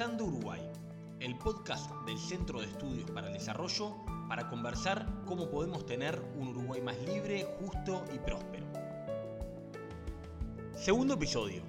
[0.00, 0.62] Pensando Uruguay,
[1.20, 3.96] el podcast del Centro de Estudios para el Desarrollo
[4.30, 8.64] para conversar cómo podemos tener un Uruguay más libre, justo y próspero.
[10.74, 11.62] Segundo episodio.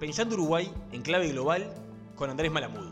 [0.00, 1.70] Pensando Uruguay en clave global
[2.16, 2.90] con Andrés Malamud.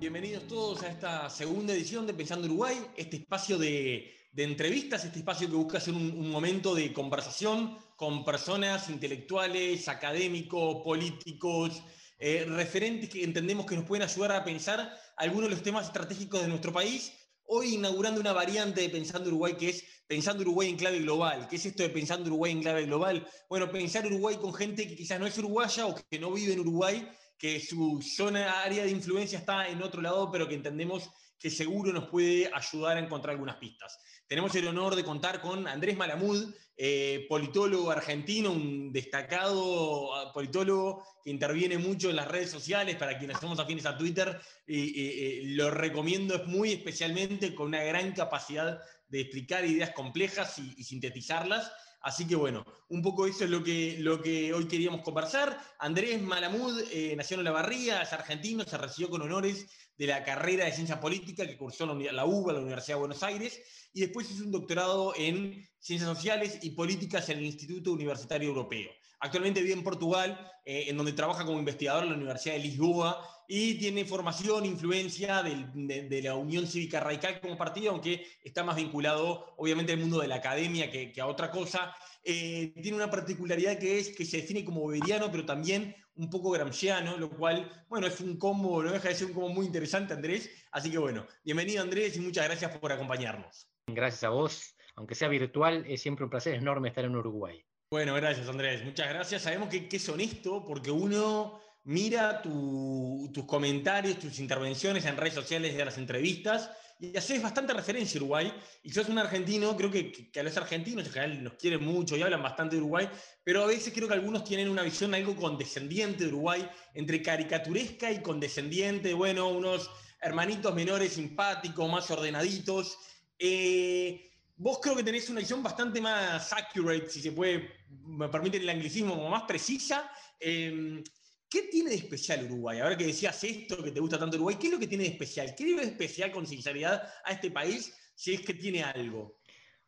[0.00, 5.48] Bienvenidos todos a esta segunda edición de Pensando Uruguay, este espacio de, entrevistas, este espacio
[5.48, 11.82] que busca ser un, momento de conversación con personas intelectuales, académicos, políticos,
[12.18, 16.42] eh, referentes que entendemos que nos pueden ayudar a pensar algunos de los temas estratégicos
[16.42, 17.12] de nuestro país.
[17.44, 21.48] Hoy inaugurando una variante de Pensando Uruguay que es Pensando Uruguay en clave global.
[21.48, 23.26] ¿Qué es esto de Pensando Uruguay en clave global?
[23.48, 26.60] Bueno, pensar Uruguay con gente que quizás no es uruguaya o que no vive en
[26.60, 27.08] Uruguay
[27.40, 31.90] que su zona, área de influencia está en otro lado, pero que entendemos que seguro
[31.90, 33.98] nos puede ayudar a encontrar algunas pistas.
[34.30, 41.02] Tenemos el honor de contar con Andrés Malamud, eh, politólogo argentino, un destacado ah, politólogo
[41.24, 45.72] que interviene mucho en las redes sociales, para quienes somos afines a Twitter, y lo
[45.72, 51.72] recomiendo muy especialmente con una gran capacidad de explicar ideas complejas y sintetizarlas.
[52.02, 55.58] Así que bueno, un poco eso es lo que, lo que hoy queríamos conversar.
[55.78, 59.66] Andrés Malamud eh, nació en La Barría, es argentino, se recibió con honores
[60.00, 63.22] de la carrera de Ciencia Política que cursó en la UBA, la Universidad de Buenos
[63.22, 63.60] Aires,
[63.92, 68.90] y después hizo un doctorado en Ciencias Sociales y Políticas en el Instituto Universitario Europeo.
[69.20, 73.22] Actualmente vive en Portugal, eh, en donde trabaja como investigador en la Universidad de Lisboa
[73.46, 79.52] y tiene formación, influencia de, la Unión Cívica Radical como partido, aunque está más vinculado
[79.58, 81.94] obviamente al mundo de la academia que, a otra cosa.
[82.22, 86.50] Eh, tiene una particularidad que es que se define como beberiano, pero también un poco
[86.50, 90.12] gramsciano, lo cual, bueno, es un combo, no deja de ser un combo muy interesante,
[90.12, 90.50] Andrés.
[90.70, 93.68] Así que bueno, bienvenido Andrés y muchas gracias por acompañarnos.
[93.86, 97.64] Gracias a vos, aunque sea virtual, es siempre un placer enorme estar en Uruguay.
[97.90, 99.42] Bueno, gracias Andrés, muchas gracias.
[99.42, 105.84] Sabemos que, es honesto porque uno mira tus comentarios, tus intervenciones en redes sociales de
[105.84, 108.52] las entrevistas y haces bastante referencia a Uruguay.
[108.82, 112.22] Y sos un argentino, creo que, a los argentinos en general nos quieren mucho y
[112.22, 113.08] hablan bastante de Uruguay,
[113.42, 118.12] pero a veces creo que algunos tienen una visión algo condescendiente de Uruguay, entre caricaturesca
[118.12, 119.90] y condescendiente, bueno, unos
[120.20, 122.98] hermanitos menores simpáticos, más ordenaditos.
[123.38, 127.70] Eh, vos creo que tenés una visión bastante más accurate, si se puede,
[128.04, 130.10] me permite el anglicismo, como más precisa.
[130.38, 131.02] Em,
[131.50, 132.78] ¿Qué tiene de especial Uruguay?
[132.78, 135.10] Ahora que decías esto, que te gusta tanto Uruguay, ¿qué es lo que tiene de
[135.10, 135.52] especial?
[135.56, 139.40] ¿Qué tiene de especial con sinceridad a este país si es que tiene algo?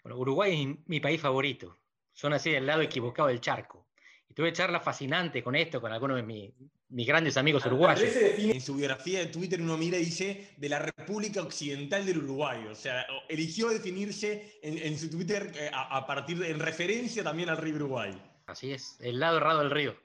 [0.03, 1.79] Bueno, Uruguay es mi país favorito.
[2.11, 3.87] Son así del lado equivocado del charco.
[4.29, 6.53] Y tuve charlas fascinantes con esto, con algunos de mis,
[6.89, 8.11] mis grandes amigos uruguayos.
[8.13, 12.67] En su biografía de Twitter uno mira y dice de la República Occidental del Uruguay.
[12.69, 17.59] O sea, eligió definirse en, su Twitter eh, a, partir de, en referencia también al
[17.59, 18.21] río Uruguay.
[18.47, 19.97] Así es, el lado errado del río.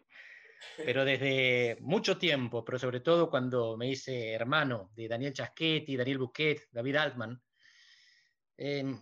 [0.77, 6.19] Pero desde mucho tiempo, pero sobre todo cuando me hice hermano de Daniel Chaschetti, Daniel
[6.19, 7.41] Buquet, David Altman,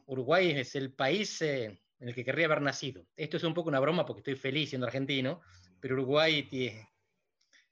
[0.06, 3.08] Uruguay es el país eh, en el que querría haber nacido.
[3.16, 5.42] Esto es un poco una broma porque estoy feliz siendo argentino,
[5.80, 6.90] pero Uruguay tiene,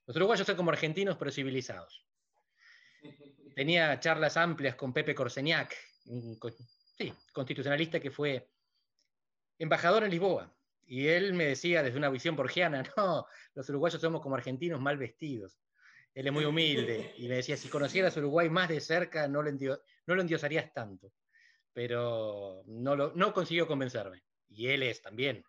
[0.06, 2.06] los uruguayos son como argentinos, pero civilizados.
[3.56, 6.38] Tenía charlas amplias con Pepe Corseñac, un
[7.32, 8.50] constitucionalista que fue
[9.60, 10.54] embajador en Lisboa.
[10.94, 14.96] Y él me decía desde una visión borgiana, no, los uruguayos somos como argentinos mal
[14.96, 15.58] vestidos.
[16.14, 19.50] Él es muy humilde y me decía, si conocieras Uruguay más de cerca, no lo,
[20.06, 21.12] lo endiosarías tanto.
[21.74, 24.24] Pero no, lo, no consiguió convencerme.
[24.50, 25.44] Y él es también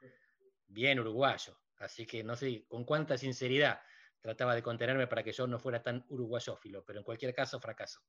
[0.67, 1.61] bien uruguayo.
[1.77, 3.83] Así que no sé con cuánta sinceridad
[4.23, 8.01] trataba de contenerme para que yo no fuera tan uruguayófilo, pero en cualquier caso fracaso.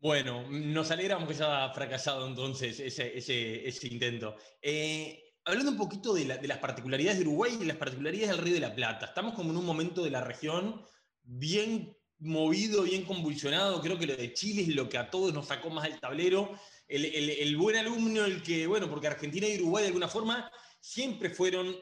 [0.00, 4.36] Bueno, nos alegramos que haya fracasado entonces ese, intento.
[4.60, 8.60] Eh, hablando un poquito de, las particularidades de Uruguay y las particularidades del Río de
[8.60, 10.84] la Plata, estamos como en un momento de la región
[11.22, 13.80] bien movido, bien convulsionado.
[13.80, 16.58] Creo que lo de Chile es lo que a todos nos sacó más del tablero.
[16.86, 20.50] El, el buen alumno, el que, bueno, porque Argentina y Uruguay de alguna forma
[20.80, 21.76] siempre fueron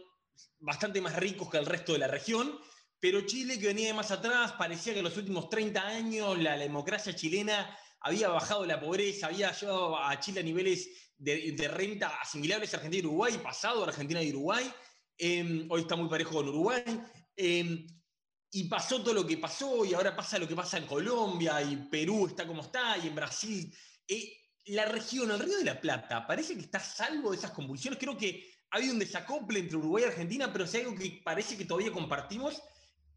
[0.58, 2.58] bastante más ricos que el resto de la región
[3.00, 6.56] pero Chile, que venía de más atrás, parecía que en los últimos 30 años la,
[6.56, 7.76] democracia chilena
[8.06, 10.88] había bajado la pobreza, había llevado a Chile a niveles
[11.18, 14.72] de, renta asimilables a Argentina y Uruguay, pasado a Argentina y Uruguay.
[15.18, 16.84] Em, hoy está muy parejo con Uruguay.
[17.34, 17.84] Em,
[18.52, 21.88] y pasó todo lo que pasó, y ahora pasa lo que pasa en Colombia, y
[21.90, 23.74] Perú está como está, y en Brasil.
[24.06, 24.36] Eh,
[24.66, 27.98] la región, el Río de la Plata, parece que está salvo de esas convulsiones.
[27.98, 31.56] Creo que ha habido un desacople entre Uruguay y Argentina, pero es algo que parece
[31.56, 32.62] que todavía compartimos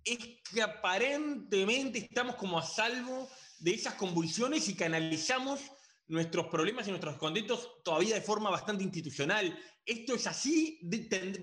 [0.03, 0.17] es
[0.51, 5.61] que aparentemente estamos como a salvo de esas convulsiones y canalizamos
[6.07, 9.57] nuestros problemas y nuestros contentos todavía de forma bastante institucional.
[9.85, 10.79] ¿Esto es así?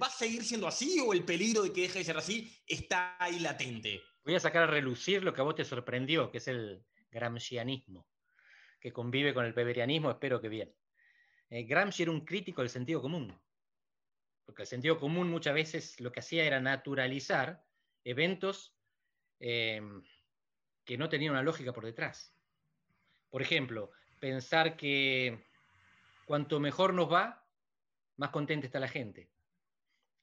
[0.00, 3.16] ¿Va a seguir siendo así o el peligro de que deje de ser así está
[3.18, 4.02] ahí latente?
[4.24, 8.08] Voy a sacar a relucir lo que a vos te sorprendió, que es el gramscianismo,
[8.80, 10.74] que convive con el beberianismo, espero que bien.
[11.48, 13.40] Eh, Gramsci era un crítico del sentido común,
[14.44, 17.64] porque el sentido común muchas veces lo que hacía era naturalizar
[18.02, 18.76] eventos
[19.38, 19.80] eh,
[20.86, 22.32] que no tenían una lógica por detrás.
[23.28, 23.90] Por ejemplo,
[24.20, 25.44] pensar que
[26.24, 27.44] cuanto mejor nos va,
[28.16, 29.28] más contenta está la gente.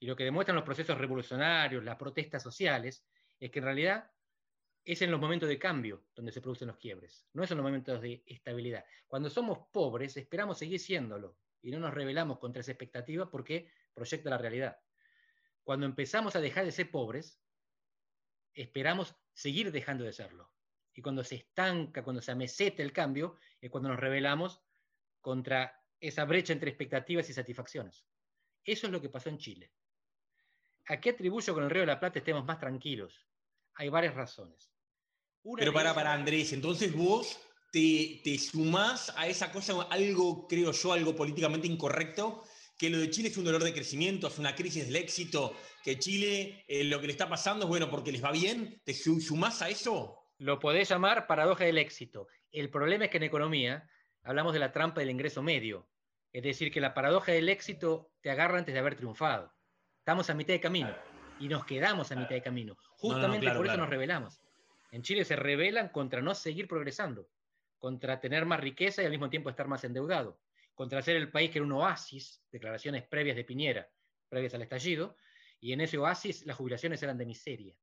[0.00, 3.06] Y lo que demuestran los procesos revolucionarios, las protestas sociales,
[3.38, 4.10] es que en realidad
[4.84, 7.64] es en los momentos de cambio donde se producen los quiebres, no es en los
[7.64, 8.84] momentos de estabilidad.
[9.06, 14.30] Cuando somos pobres, esperamos seguir siéndolo y no nos rebelamos contra esa expectativa porque proyecta
[14.30, 14.78] la realidad.
[15.62, 17.40] Cuando empezamos a dejar de ser pobres,
[18.52, 20.53] esperamos seguir dejando de serlo.
[20.94, 24.62] Y cuando se estanca, cuando se ameseta el cambio, es cuando nos rebelamos
[25.20, 28.06] contra esa brecha entre expectativas y satisfacciones.
[28.62, 29.72] Eso es lo que pasó en Chile.
[30.86, 33.26] ¿A qué atribuyo con el Río de la Plata estemos más tranquilos?
[33.74, 34.70] Hay varias razones.
[35.56, 37.38] Pero para, para Andrés, entonces vos
[37.72, 42.44] te, te sumás a esa cosa, algo, creo yo, algo políticamente incorrecto,
[42.78, 45.98] que lo de Chile es un dolor de crecimiento, es una crisis del éxito, que
[45.98, 49.62] Chile eh, lo que le está pasando es bueno porque les va bien, ¿te sumás
[49.62, 50.23] a eso?
[50.38, 52.28] Lo podés llamar paradoja del éxito.
[52.50, 53.88] El problema es que en economía
[54.22, 55.88] hablamos de la trampa del ingreso medio,
[56.32, 59.52] es decir, que la paradoja del éxito te agarra antes de haber triunfado.
[59.98, 60.94] Estamos a mitad de camino
[61.38, 62.76] y nos quedamos a mitad de camino.
[62.96, 64.40] Justamente por eso nos rebelamos.
[64.90, 67.28] En Chile se rebelan contra no seguir progresando,
[67.78, 70.40] contra tener más riqueza y al mismo tiempo estar más endeudado
[70.74, 73.88] contra ser el país que era un oasis, declaraciones previas de Piñera,
[74.28, 75.16] previas al estallido,
[75.60, 77.74] y en ese oasis las jubilaciones eran de miseria.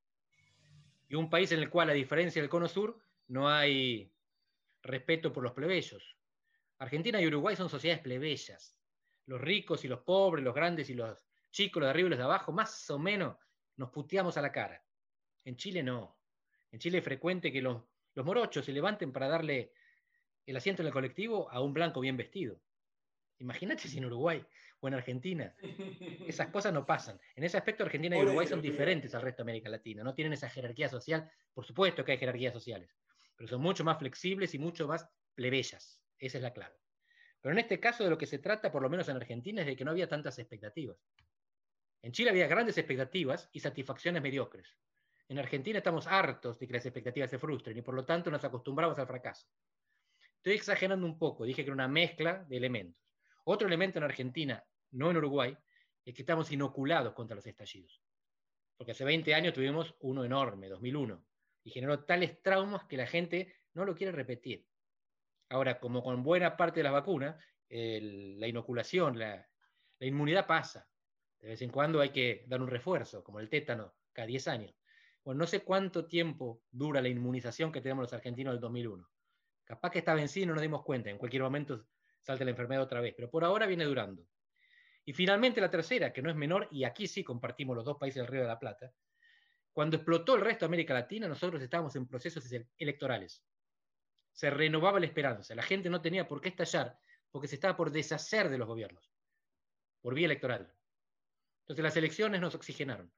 [1.11, 2.97] Y un país en el cual, a diferencia del Cono Sur,
[3.27, 4.09] no hay
[4.81, 6.15] respeto por los plebeyos.
[6.77, 8.77] Argentina y Uruguay son sociedades plebeyas.
[9.25, 11.21] Los ricos y los pobres, los grandes y los
[11.51, 13.35] chicos, los de arriba y los de abajo, más o menos
[13.75, 14.85] nos puteamos a la cara.
[15.43, 16.17] En Chile no.
[16.71, 19.73] En Chile es frecuente que los, los morochos se levanten para darle
[20.45, 22.61] el asiento en el colectivo a un blanco bien vestido.
[23.39, 24.45] Imagínate si en Uruguay
[24.81, 25.55] o en Argentina.
[26.27, 27.19] Esas cosas no pasan.
[27.35, 30.03] En ese aspecto Argentina y Uruguay son diferentes al resto de América Latina.
[30.03, 31.31] No tienen esa jerarquía social.
[31.53, 32.93] Por supuesto que hay jerarquías sociales,
[33.35, 36.01] pero son mucho más flexibles y mucho más plebeyas.
[36.17, 36.75] Esa es la clave.
[37.39, 39.67] Pero en este caso de lo que se trata, por lo menos en Argentina, es
[39.67, 40.97] de que no había tantas expectativas.
[42.03, 44.77] En Chile había grandes expectativas y satisfacciones mediocres.
[45.27, 48.43] En Argentina estamos hartos de que las expectativas se frustren y por lo tanto nos
[48.43, 49.47] acostumbramos al fracaso.
[50.37, 53.01] Estoy exagerando un poco, dije que era una mezcla de elementos.
[53.45, 55.57] Otro elemento en Argentina, no en Uruguay,
[56.05, 58.01] es que estamos inoculados contra los estallidos.
[58.77, 61.23] Porque hace 20 años tuvimos uno enorme, 2001,
[61.63, 64.67] y generó tales traumas que la gente no lo quiere repetir.
[65.49, 67.35] Ahora, como con buena parte de las vacunas,
[67.69, 69.47] la inoculación, la,
[69.99, 70.87] inmunidad pasa.
[71.39, 74.75] De vez en cuando hay que dar un refuerzo, como el tétano, cada 10 años.
[75.23, 79.07] Bueno, no sé cuánto tiempo dura la inmunización que tenemos los argentinos del 2001.
[79.63, 81.09] Capaz que está y no nos dimos cuenta.
[81.09, 81.85] En cualquier momento
[82.21, 84.25] salte la enfermedad otra vez, pero por ahora viene durando.
[85.05, 88.21] Y finalmente la tercera, que no es menor, y aquí sí compartimos los dos países
[88.21, 88.93] del Río de la Plata,
[89.73, 92.45] cuando explotó el resto de América Latina, nosotros estábamos en procesos
[92.77, 93.43] electorales.
[94.33, 96.97] Se renovaba la esperanza, la gente no tenía por qué estallar,
[97.31, 99.11] porque se estaba por deshacer de los gobiernos,
[100.01, 100.73] por vía electoral.
[101.61, 103.11] Entonces las elecciones nos oxigenaron.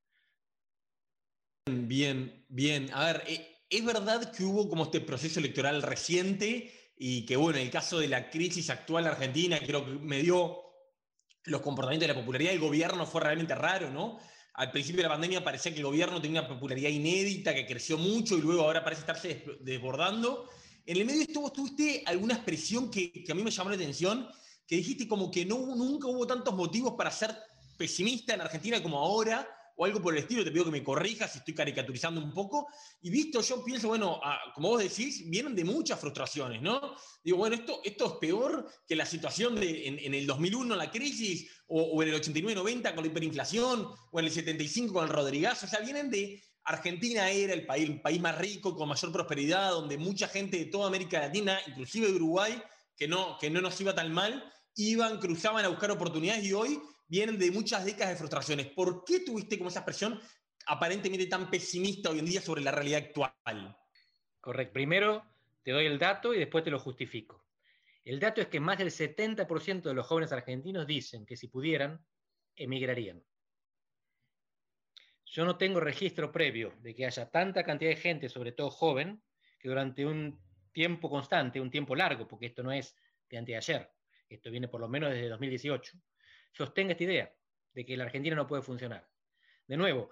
[1.66, 2.90] Bien, bien.
[2.94, 7.58] A ver, eh, ¿es verdad que hubo como este proceso electoral reciente y que bueno,
[7.58, 10.63] en el caso de la crisis actual argentina, creo que me dio
[11.46, 14.20] los comportamientos de la popularidad del gobierno fue realmente raro, ¿no?
[14.54, 17.98] Al principio de la pandemia parecía que el gobierno tenía una popularidad inédita, que creció
[17.98, 20.48] mucho y luego ahora parece estarse desbordando.
[20.86, 24.28] En el medio estuvo, tuviste alguna expresión que, que, a mí me llamó la atención,
[24.68, 27.36] que dijiste como que no, nunca hubo tantos motivos para ser
[27.78, 31.32] pesimista en Argentina como ahora, o algo por el estilo, te pido que me corrijas
[31.32, 32.68] si estoy caricaturizando un poco.
[33.02, 34.20] Y visto, yo pienso, bueno,
[34.54, 36.96] como vos decís, vienen de muchas frustraciones, ¿no?
[37.24, 41.50] Digo, bueno, esto, esto es peor que la situación de, en, el 2001, la crisis,
[41.68, 45.70] o, en el 89-90 con la hiperinflación, o en el 75 con el Rodrigazo, o
[45.70, 46.42] sea, vienen de...
[46.66, 50.68] Argentina era el país, el país más rico, con mayor prosperidad, donde mucha gente de
[50.68, 52.58] toda América Latina, inclusive Uruguay,
[52.96, 56.80] que no, que no nos iba tan mal, iban, cruzaban a buscar oportunidades y hoy
[57.08, 58.68] vienen de muchas décadas de frustraciones.
[58.68, 60.20] ¿Por qué tuviste como esa expresión
[60.68, 63.78] aparentemente tan pesimista hoy en día sobre la realidad actual?
[64.40, 64.74] Correcto.
[64.74, 65.24] Primero
[65.64, 67.46] te doy el dato y después te lo justifico.
[68.04, 72.06] El dato es que más del 70% de los jóvenes argentinos dicen que si pudieran,
[72.56, 73.24] emigrarían.
[75.26, 79.24] Yo no tengo registro previo de que haya tanta cantidad de gente, sobre todo joven,
[79.58, 80.40] que durante un
[80.74, 82.96] tiempo constante, un tiempo largo, porque esto no es
[83.30, 83.90] de anteayer,
[84.28, 85.98] esto viene por lo menos desde 2018,
[86.54, 87.36] sostenga esta idea
[87.74, 89.10] de que la Argentina no puede funcionar.
[89.68, 90.12] De nuevo,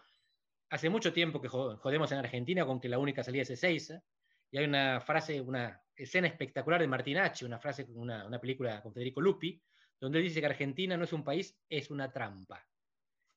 [0.70, 4.04] hace mucho tiempo que jodemos en Argentina con que la única salida es Ezeiza,
[4.50, 8.94] y hay una frase, una escena espectacular de Martinacci, una frase, una, una película con
[8.94, 9.62] Federico Lupi,
[10.00, 12.68] donde dice que Argentina no es un país, es una trampa.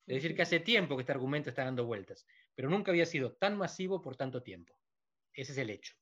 [0.07, 3.33] Es decir, que hace tiempo que este argumento está dando vueltas, pero nunca había sido
[3.33, 4.79] tan masivo por tanto tiempo.
[5.33, 5.95] Ese es el hecho.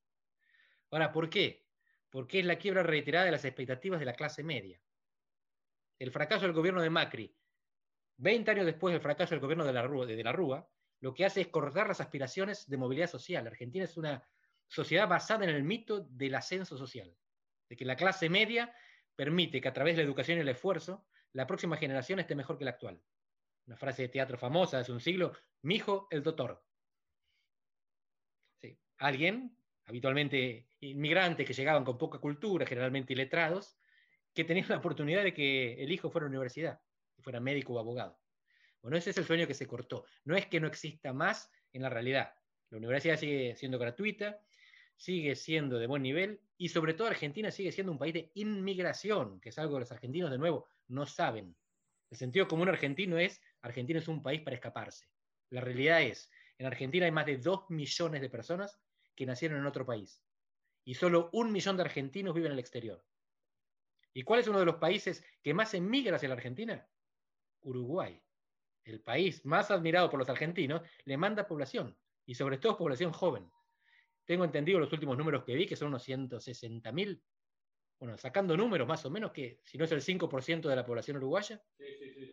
[0.90, 1.66] Ahora, ¿por qué?
[2.10, 4.80] Porque es la quiebra reiterada de las expectativas de la clase media.
[5.98, 7.34] El fracaso del gobierno de Macri,
[8.18, 10.68] 20 años después del fracaso del gobierno de la, Rúa,
[11.00, 13.46] lo que hace es cortar las aspiraciones de movilidad social.
[13.46, 14.22] Argentina es una
[14.68, 17.16] sociedad basada en el mito del ascenso social,
[17.68, 18.74] de que la clase media
[19.16, 22.58] permite que a través de la educación y el esfuerzo, la próxima generación esté mejor
[22.58, 23.02] que la actual
[23.66, 25.32] una frase de teatro famosa hace un siglo,
[25.62, 26.64] mi hijo el doctor.
[28.98, 29.56] Alguien,
[29.86, 33.76] habitualmente inmigrantes que llegaban con poca cultura, generalmente iletrados,
[34.34, 36.80] que tenían la oportunidad de que el hijo fuera a la universidad,
[37.20, 38.18] fuera médico o abogado.
[38.80, 40.04] Bueno, ese es el sueño que se cortó.
[40.24, 42.34] No es que no exista más en la realidad.
[42.70, 44.40] La universidad sigue siendo gratuita,
[44.96, 49.40] sigue siendo de buen nivel y sobre todo Argentina sigue siendo un país de inmigración,
[49.40, 51.54] que es algo que los argentinos de nuevo no saben.
[52.10, 55.06] El sentido común argentino es Argentina es un país para escaparse.
[55.50, 58.78] La realidad es, en Argentina hay más de 2 millones de personas
[59.14, 60.22] que nacieron en otro país
[60.84, 63.04] y solo un millón de argentinos viven en el exterior.
[64.12, 66.86] ¿Y cuál es uno de los países que más emigra hacia la Argentina?
[67.62, 68.20] Uruguay.
[68.84, 73.50] El país más admirado por los argentinos le manda población y sobre todo población joven.
[74.24, 77.22] Tengo entendido los últimos números que vi, que son unos 160 mil,
[77.98, 81.18] bueno, sacando números más o menos, que si no es el 5% de la población
[81.18, 82.32] uruguaya, sí, sí,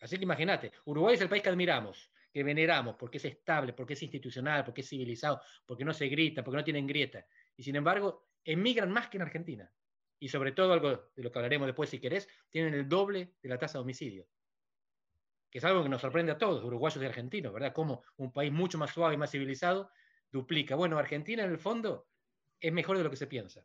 [0.00, 3.94] Así que imagínate, Uruguay es el país que admiramos, que veneramos, porque es estable, porque
[3.94, 7.26] es institucional, porque es civilizado, porque no se grita, porque no tienen grieta.
[7.56, 9.72] Y sin embargo, emigran más que en Argentina.
[10.20, 13.48] Y sobre todo, algo de lo que hablaremos después si querés, tienen el doble de
[13.48, 14.26] la tasa de homicidio.
[15.50, 17.72] Que es algo que nos sorprende a todos, uruguayos y argentinos, ¿verdad?
[17.72, 19.90] Como un país mucho más suave y más civilizado
[20.30, 20.74] duplica.
[20.74, 22.08] Bueno, Argentina en el fondo
[22.60, 23.64] es mejor de lo que se piensa.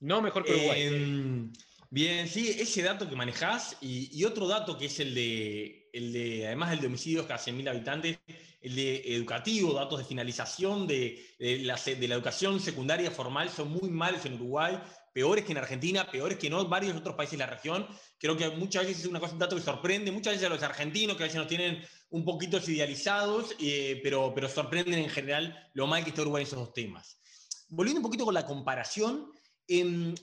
[0.00, 0.82] No mejor que Uruguay.
[0.82, 1.52] Em,
[1.88, 6.46] Bien, sí, ese dato que manejás y, otro dato que es el de, el de,
[6.46, 8.18] además del de homicidios casi mil habitantes,
[8.60, 13.88] el de educativo, datos de finalización de, la, de, la, educación secundaria formal son muy
[13.88, 14.78] malos en Uruguay,
[15.16, 17.88] peores que en Argentina, peores que en varios otros países de la región.
[18.18, 20.62] Creo que muchas veces es una cosa, un dato que sorprende, muchas veces a los
[20.62, 25.70] argentinos que a veces nos tienen un poquito idealizados, eh, pero, pero sorprenden en general
[25.72, 27.18] lo mal que está Uruguay en esos dos temas.
[27.70, 29.30] Volviendo un poquito con la comparación,
[29.66, 30.14] eh,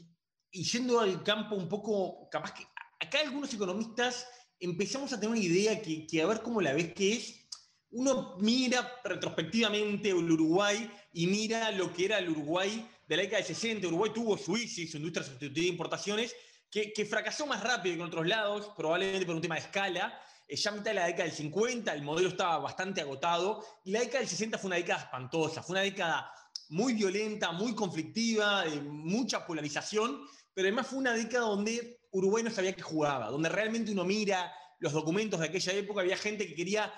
[0.51, 2.63] y yendo al campo un poco, capaz que
[2.99, 4.27] acá algunos economistas
[4.59, 7.47] empezamos a tener una idea que, que a ver cómo la ves, que es,
[7.89, 13.41] uno mira retrospectivamente el Uruguay y mira lo que era el Uruguay de la década
[13.41, 13.87] de 60.
[13.87, 16.35] Uruguay tuvo su ICI, su industria sustitutiva de importaciones,
[16.69, 20.19] que, que, fracasó más rápido que en otros lados, probablemente por un tema de escala.
[20.47, 23.91] Eh, ya a mitad de la década del 50 el modelo estaba bastante agotado y
[23.91, 26.31] la década del 60 fue una década espantosa, fue una década
[26.69, 32.51] muy violenta, muy conflictiva, de mucha polarización pero además fue una década donde Uruguay no
[32.51, 36.55] sabía qué jugaba, donde realmente uno mira los documentos de aquella época, había gente que
[36.55, 36.93] quería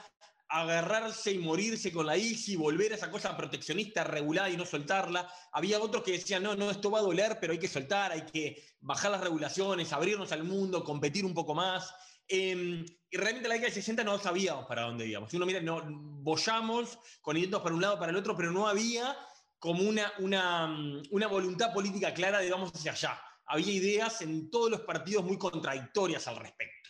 [0.47, 5.31] agarrarse y morirse con la ICI, volver a esa cosa proteccionista regulada y no soltarla.
[5.51, 8.21] Había otros que decían, no, no, esto va a doler, pero hay que soltar, hay
[8.21, 11.93] que bajar las regulaciones, abrirnos al mundo, competir un poco más.
[12.27, 15.29] Em, y realmente la década del 60 no sabíamos para dónde íbamos.
[15.29, 18.67] Si uno mira, no, bollamos con intentos para un lado, para el otro, pero no
[18.67, 19.15] había
[19.59, 24.71] como una, una, una voluntad política clara de vamos hacia allá había ideas en todos
[24.71, 26.89] los partidos muy contradictorias al respecto.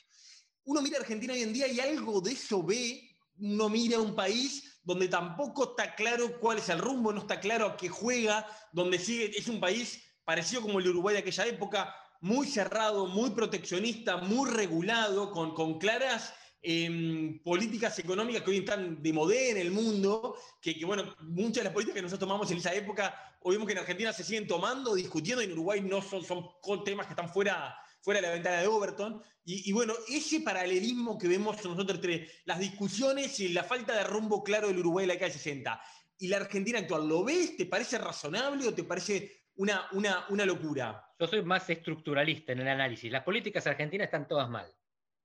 [0.66, 4.16] Uno mira a Argentina hoy en día y algo de eso ve, uno mira un
[4.16, 8.48] país donde tampoco está claro cuál es el rumbo, no está claro a qué juega,
[8.72, 13.32] donde sigue, es un país parecido como el Uruguay de aquella época, muy cerrado, muy
[13.32, 19.58] proteccionista, muy regulado, con, con claras em, políticas económicas que hoy están de moda en
[19.58, 23.36] el mundo, que, que, bueno, muchas de las políticas que nosotros tomamos en esa época
[23.48, 26.84] Hoy vemos que en Argentina se siguen tomando, discutiendo, y en Uruguay no son, son
[26.84, 29.22] temas que están fuera, fuera de la ventana de Overton.
[29.44, 34.44] Y, bueno, ese paralelismo que vemos nosotros entre las discusiones y la falta de rumbo
[34.44, 35.82] claro del Uruguay de la década del 60
[36.20, 37.58] y la Argentina actual, ¿lo ves?
[37.58, 41.04] ¿Te parece razonable o te parece una, una, una locura?
[41.20, 43.12] Yo soy más estructuralista en el análisis.
[43.12, 44.72] Las políticas argentinas están todas mal.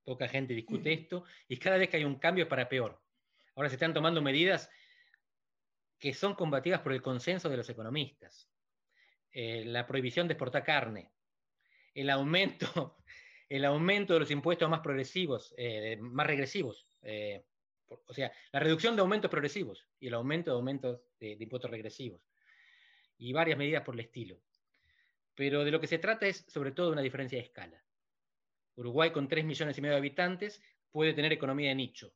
[0.03, 2.99] Poca gente discute esto y cada vez que hay un cambio es para peor.
[3.55, 4.69] Ahora se están tomando medidas
[5.99, 8.49] que son combatidas por el consenso de los economistas.
[9.31, 11.11] Eh, la prohibición de exportar carne,
[11.93, 12.97] el aumento,
[13.49, 17.43] el aumento de los impuestos más progresivos, eh, más regresivos, eh,
[17.87, 22.21] o sea, la reducción de aumentos progresivos y el aumento de aumentos de, impuestos regresivos,
[23.17, 24.39] y varias medidas por el estilo.
[25.35, 27.83] pero de lo que se trata es sobre todo una diferencia de escala.
[28.75, 32.13] Uruguay con 3 millones y medio de habitantes puede tener economía de nicho.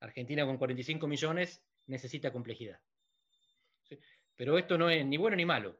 [0.00, 2.80] Argentina con 45 millones necesita complejidad.
[4.36, 5.78] Pero esto no es ni bueno ni malo.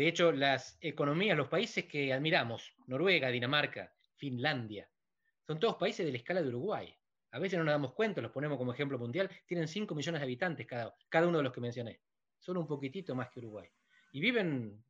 [0.00, 4.88] De hecho, las economías, los países que admiramos, Noruega, Dinamarca, Finlandia,
[5.46, 6.96] son todos países de la escala de Uruguay.
[7.32, 10.24] A veces no nos damos cuenta, los ponemos como ejemplo mundial, tienen 5 millones de
[10.24, 12.00] habitantes cada, uno de los que mencioné.
[12.38, 13.68] Son un poquitito más que Uruguay.
[14.12, 14.82] Y viven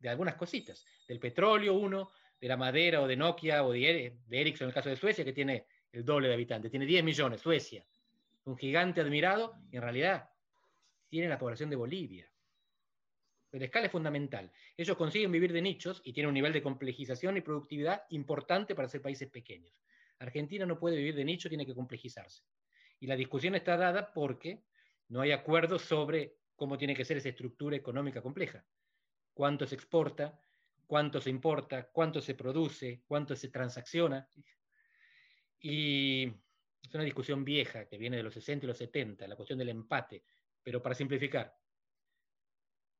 [0.00, 4.40] de algunas cositas, del petróleo uno, de la madera o de Nokia o de, de
[4.40, 7.42] Ericsson en el caso de Suecia, que tiene el doble de habitantes, tiene 10 millones,
[7.42, 7.86] Suecia,
[8.42, 10.30] un gigante admirado, y en realidad
[11.08, 12.29] tiene la población de Bolivia.
[13.52, 14.50] La escala es fundamental.
[14.76, 18.88] Ellos consiguen vivir de nichos y tienen un nivel de complejización y productividad importante para
[18.88, 19.74] ser países pequeños.
[20.20, 22.44] Argentina no puede vivir de nicho, tiene que complejizarse.
[23.00, 24.62] Y la discusión está dada porque
[25.08, 28.64] no hay acuerdo sobre cómo tiene que ser esa estructura económica compleja.
[29.34, 30.40] Cuánto se exporta,
[30.86, 34.28] cuánto se importa, cuánto se produce, cuánto se transacciona.
[35.58, 36.26] Y
[36.82, 39.70] es una discusión vieja que viene de los 60 y los 70, la cuestión del
[39.70, 40.22] empate.
[40.62, 41.59] Pero para simplificar,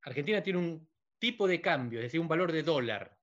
[0.03, 0.89] Argentina tiene un
[1.19, 3.19] tipo de cambio, es decir, un valor de dólar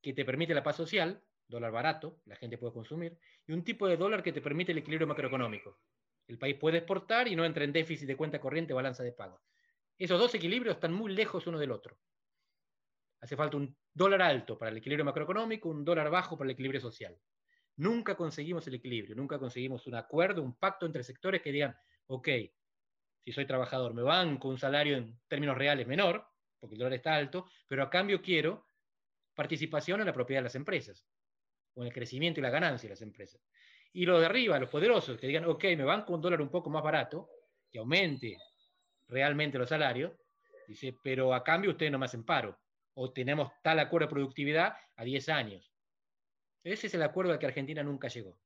[0.00, 3.86] que te permite la paz social, dólar barato, la gente puede consumir, y un tipo
[3.86, 5.80] de dólar que te permite el equilibrio macroeconómico.
[6.26, 9.42] El país puede exportar y no entra en déficit de cuenta corriente balanza de pago.
[9.98, 11.98] Esos dos equilibrios están muy lejos uno del otro.
[13.20, 16.80] Hace falta un dólar alto para el equilibrio macroeconómico, un dólar bajo para el equilibrio
[16.80, 17.16] social.
[17.76, 21.76] Nunca conseguimos el equilibrio, nunca conseguimos un acuerdo, un pacto entre sectores que digan,
[22.06, 22.28] ok,
[23.24, 26.26] si soy trabajador me banco un salario en términos reales menor,
[26.58, 28.66] porque el dólar está alto, pero a cambio quiero
[29.34, 31.06] participación en la propiedad de las empresas,
[31.74, 33.40] o en el crecimiento y la ganancia de las empresas.
[33.92, 36.70] Y los de arriba, los poderosos, que digan, ok, me banco un dólar un poco
[36.70, 37.28] más barato,
[37.70, 38.36] que aumente
[39.08, 40.12] realmente los salarios,
[40.66, 42.58] dice, pero a cambio usted no me hacen paro
[42.94, 45.72] o tenemos tal acuerdo de productividad a 10 años.
[46.62, 48.38] Ese es el acuerdo al que Argentina nunca llegó.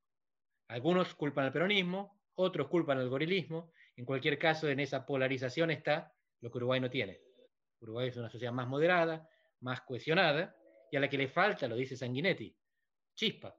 [0.68, 3.72] Algunos culpan al peronismo, otros culpan al gorilismo.
[3.96, 7.20] En cualquier caso, en esa polarización está lo que Uruguay no tiene.
[7.80, 9.28] Uruguay es una sociedad más moderada,
[9.60, 10.54] más cohesionada,
[10.90, 12.54] y a la que le falta, lo dice Sanguinetti,
[13.14, 13.56] chispa.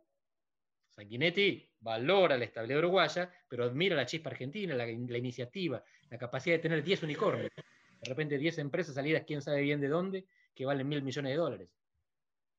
[0.89, 6.55] Sanguinetti valora la estabilidad uruguaya, pero admira la chispa argentina, la, la iniciativa, la capacidad
[6.55, 7.51] de tener 10 unicornios.
[7.55, 11.38] De repente 10 empresas salidas, quién sabe bien de dónde, que valen mil millones de
[11.38, 11.69] dólares.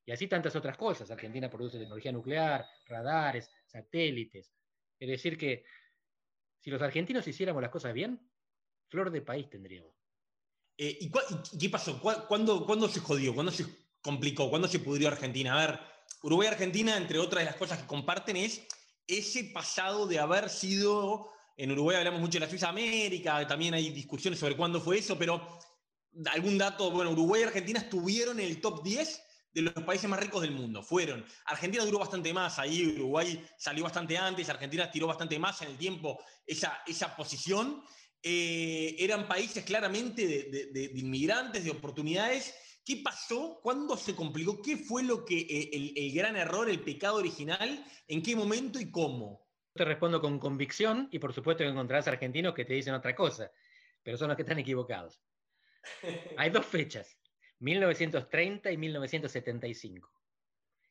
[0.05, 1.11] Y así tantas otras cosas.
[1.11, 4.53] Argentina produce tecnología nuclear, radares, satélites.
[4.99, 5.65] Es decir, que
[6.61, 8.31] si los argentinos hiciéramos las cosas bien,
[8.89, 9.93] flor de país tendríamos.
[10.77, 11.11] Eh, ¿y,
[11.59, 12.01] qué pasó?
[12.01, 13.35] ¿Cuándo, ¿Cuándo, se jodió?
[13.35, 13.67] ¿Cuándo se
[14.01, 14.49] complicó?
[14.49, 15.55] ¿Cuándo se pudrió Argentina?
[15.55, 15.81] A ver,
[16.23, 18.67] Uruguay y Argentina, entre otras de las cosas que comparten, es
[19.07, 21.31] ese pasado de haber sido.
[21.57, 25.19] En Uruguay hablamos mucho de la Suiza América, también hay discusiones sobre cuándo fue eso,
[25.19, 25.59] pero
[26.31, 30.21] algún dato, bueno, Uruguay y Argentina estuvieron en el top 10 de los países más
[30.21, 30.83] ricos del mundo.
[30.83, 31.25] Fueron.
[31.47, 35.79] Argentina duró bastante más ahí, Uruguay salió bastante antes, Argentina tiró bastante más en el
[35.79, 37.83] tiempo esa, esa posición.
[38.23, 42.55] Eh, eran países claramente de, inmigrantes, de oportunidades.
[42.85, 43.61] ¿Qué pasó?
[43.63, 44.63] ¿Cuándo se complicó?
[44.63, 47.85] ¿Qué fue lo que eh, el, el gran error, el pecado original?
[48.07, 49.47] ¿En qué momento y cómo?
[49.75, 53.51] Te respondo con convicción y por supuesto que encontrarás argentinos que te dicen otra cosa,
[54.03, 55.21] pero son los que están equivocados.
[56.37, 57.18] Hay dos fechas,
[57.61, 60.13] 1930 y 1975.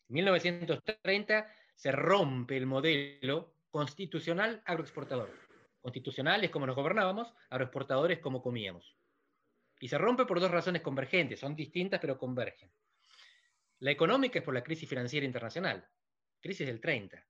[0.10, 5.32] En 1930 se rompe el modelo constitucional agroexportador.
[5.82, 8.98] Constitucional es como nos gobernábamos, agroexportadores como comíamos.
[9.80, 12.72] Y se rompe por dos razones convergentes, son distintas pero convergen.
[13.80, 15.88] La económica es por la crisis financiera internacional,
[16.42, 17.24] crisis del 30.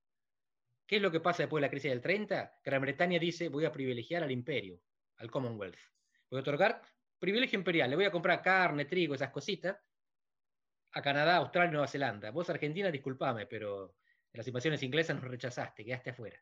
[0.87, 2.59] ¿Qué es lo que pasa después de la crisis del 30?
[2.63, 4.79] Gran Bretaña dice, voy a privilegiar al imperio,
[5.17, 5.77] al Commonwealth.
[6.29, 6.81] Voy a otorgar
[7.19, 9.77] privilegio imperial, le voy a comprar carne, trigo, esas cositas,
[10.91, 12.31] a Canadá, Australia Nueva Zelanda.
[12.31, 13.95] Vos, Argentina, disculpame, pero
[14.33, 16.41] en las invasiones inglesas nos rechazaste, quedaste afuera.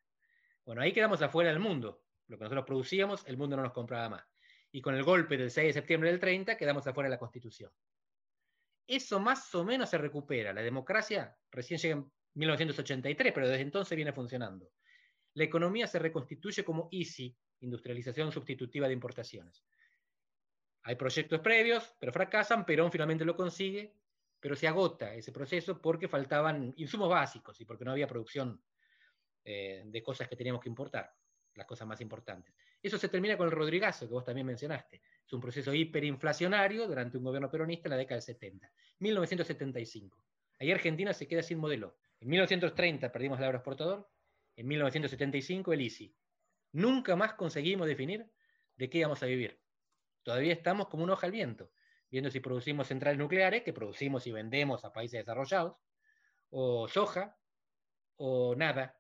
[0.66, 2.04] Bueno, ahí quedamos afuera del mundo.
[2.28, 4.24] Lo que nosotros producíamos, el mundo no nos compraba más.
[4.72, 7.72] Y con el golpe del 6 de septiembre del 30, quedamos afuera de la Constitución.
[8.88, 10.54] Eso más o menos se recupera.
[10.54, 14.72] La democracia recién llega en 1983, pero desde entonces viene funcionando.
[15.34, 19.66] La economía se reconstituye como EASY, industrialización sustitutiva de importaciones.
[20.88, 23.96] Hay proyectos previos, pero fracasan, Perón finalmente lo consigue,
[24.40, 28.62] pero se agota ese proceso porque faltaban insumos básicos y porque no había producción
[29.44, 31.12] eh, de cosas que teníamos que importar,
[31.56, 32.54] las cosas más importantes.
[32.84, 35.02] Eso se termina con el Rodrigazo, que vos también mencionaste.
[35.26, 38.72] Es un proceso hiperinflacionario durante un gobierno peronista en la década del 70.
[39.00, 40.24] 1975.
[40.60, 41.98] Ahí Argentina se queda sin modelo.
[42.20, 44.08] En 1930 perdimos el agroexportador,
[44.56, 46.16] en 1975 el ICI.
[46.74, 48.30] Nunca más conseguimos definir
[48.76, 49.65] de qué íbamos a vivir.
[50.26, 51.72] Todavía estamos como un hoja al viento.
[52.10, 55.76] viendo si producimos centrales nucleares, que producimos y vendemos a países desarrollados,
[56.50, 57.38] o soja,
[58.16, 59.00] o nada,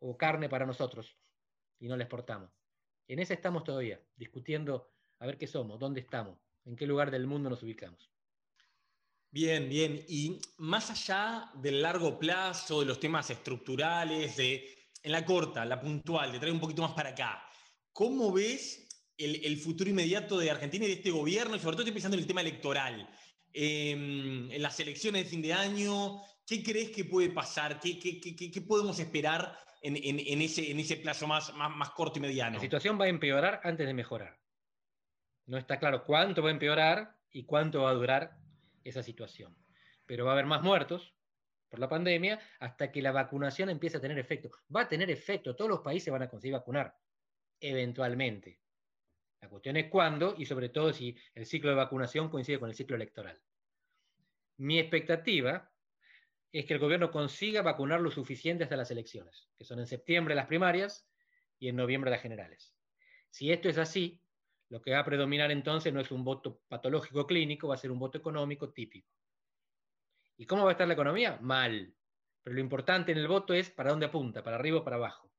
[0.00, 1.16] o carne para nosotros,
[1.78, 2.50] y no la exportamos.
[3.06, 7.26] En esa estamos todavía, discutiendo a ver qué somos, dónde estamos, en qué lugar del
[7.26, 8.10] mundo nos ubicamos.
[9.30, 10.04] Bien, bien.
[10.08, 15.80] Y más allá del largo plazo, de los temas estructurales, de, en la corta, la
[15.80, 17.48] puntual, de traer un poquito más para acá,
[17.92, 18.91] ¿cómo ves
[19.24, 21.56] el, futuro inmediato de Argentina y de este gobierno?
[21.56, 23.08] Y sobre todo estoy pensando en el tema electoral.
[23.52, 27.78] Em, en las elecciones de fin de año, ¿qué crees que puede pasar?
[27.80, 32.56] ¿Qué, podemos esperar en, ese, plazo más, más corto y mediano?
[32.56, 34.38] La situación va a empeorar antes de mejorar.
[35.46, 38.38] No está claro cuánto va a empeorar y cuánto va a durar
[38.84, 39.56] esa situación.
[40.06, 41.14] Pero va a haber más muertos
[41.68, 44.50] por la pandemia hasta que la vacunación empiece a tener efecto.
[44.74, 46.94] Va a tener efecto, todos los países van a conseguir vacunar,
[47.60, 48.61] eventualmente.
[49.42, 52.76] La cuestión es cuándo y sobre todo si el ciclo de vacunación coincide con el
[52.76, 53.42] ciclo electoral.
[54.56, 55.70] Mi expectativa
[56.52, 60.36] es que el gobierno consiga vacunar lo suficiente hasta las elecciones, que son en septiembre
[60.36, 61.08] las primarias
[61.58, 62.74] y en noviembre las generales.
[63.30, 64.22] Si esto es así,
[64.68, 67.90] lo que va a predominar entonces no es un voto patológico clínico, va a ser
[67.90, 69.10] un voto económico típico.
[70.36, 71.38] ¿Y cómo va a estar la economía?
[71.40, 71.94] Mal.
[72.42, 75.31] Pero lo importante en el voto es para dónde apunta, para arriba o para abajo.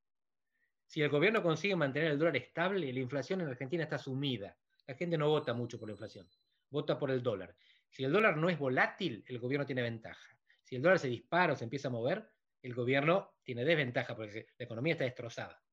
[0.94, 4.56] Si el gobierno consigue mantener el dólar estable, la inflación en Argentina está sumida.
[4.86, 6.30] La gente no vota mucho por la inflación,
[6.70, 7.56] vota por el dólar.
[7.90, 10.38] Si el dólar no es volátil, el gobierno tiene ventaja.
[10.62, 12.30] Si el dólar se dispara o se empieza a mover,
[12.62, 15.64] el gobierno tiene desventaja porque la economía está destrozada.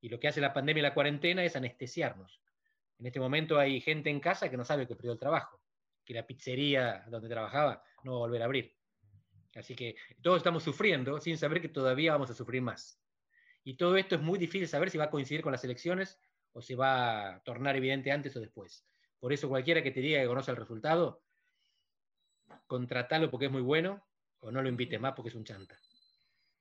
[0.00, 2.42] Y lo que hace la pandemia y la cuarentena es anestesiarnos.
[2.98, 5.62] En este momento hay gente en casa que no sabe que perdió el trabajo,
[6.04, 8.74] que la pizzería donde trabajaba no va a volver a abrir.
[9.54, 13.00] Así que todos estamos sufriendo sin saber que todavía vamos a sufrir más.
[13.68, 16.18] Y todo esto es muy difícil saber si va a coincidir con las elecciones
[16.54, 18.82] o se va a tornar evidente antes o después.
[19.20, 21.22] Por eso cualquiera que te diga que conoce el resultado,
[22.66, 24.02] contratalo porque es muy bueno
[24.38, 25.78] o no lo invites más porque es un chanta.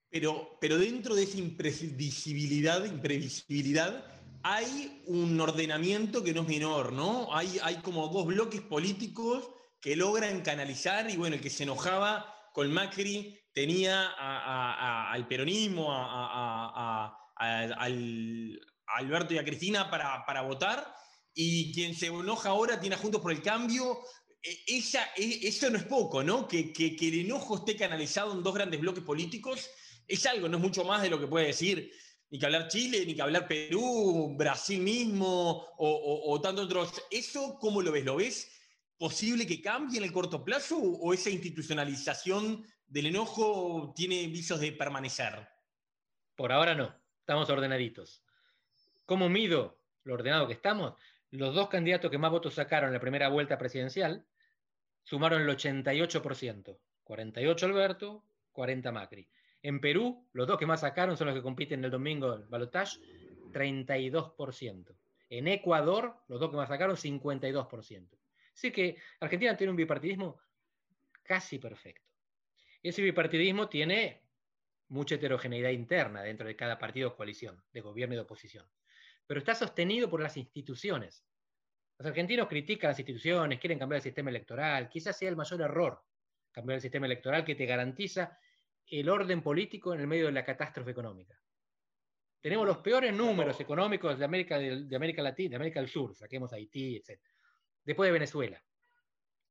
[0.09, 4.03] Pero, pero dentro de esa imprevisibilidad, imprevisibilidad,
[4.43, 7.33] hay un ordenamiento que no es menor, ¿no?
[7.33, 12.49] Hay, hay como dos bloques políticos que logran canalizar y bueno, el que se enojaba
[12.51, 14.11] con Macri tenía
[15.11, 17.17] al peronismo, a,
[18.85, 20.93] Alberto y a Cristina para, votar,
[21.33, 23.97] y quien se enoja ahora tiene a Juntos por el Cambio.
[24.67, 26.47] Esa, e, eso no es poco, ¿no?
[26.47, 29.67] Que, que, que el enojo esté canalizado en dos grandes bloques políticos
[30.07, 31.91] es algo, no es mucho más de lo que puede decir
[32.29, 36.93] ni que hablar Chile, ni que hablar Perú, Brasil mismo o, tantos otros.
[37.09, 38.05] ¿Eso cómo lo ves?
[38.05, 38.51] ¿Lo ves
[38.99, 44.71] posible que cambie en el corto plazo o esa institucionalización del enojo tiene visos de
[44.71, 45.47] permanecer?
[46.35, 48.23] Por ahora no, estamos ordenaditos.
[49.05, 50.93] ¿Cómo mido lo ordenado que estamos?
[51.31, 54.25] Los dos candidatos que más votos sacaron en la primera vuelta presidencial
[55.03, 56.77] sumaron el 88%.
[57.03, 59.27] 48 Alberto, 40 Macri.
[59.61, 62.99] En Perú, los dos que más sacaron son los que compiten el domingo el balotage,
[63.51, 64.95] 32%.
[65.29, 68.17] En Ecuador, los dos que más sacaron, 52%.
[68.53, 70.39] Así que Argentina tiene un bipartidismo
[71.23, 72.06] casi perfecto.
[72.83, 74.23] Ese bipartidismo tiene
[74.89, 78.65] mucha heterogeneidad interna dentro de cada partido o coalición, de gobierno y de oposición.
[79.25, 81.25] Pero está sostenido por las instituciones.
[81.97, 84.87] Los argentinos critican las instituciones, quieren cambiar el sistema electoral.
[84.87, 86.03] Quizás sea el mayor error
[86.51, 88.39] cambiar el sistema electoral que te garantiza
[88.87, 91.39] el orden político en el medio de la catástrofe económica.
[92.39, 96.53] Tenemos los peores números económicos de América, de, América Latina, de América del Sur, saquemos
[96.53, 97.19] Haití, etc.
[97.83, 98.63] Después de Venezuela.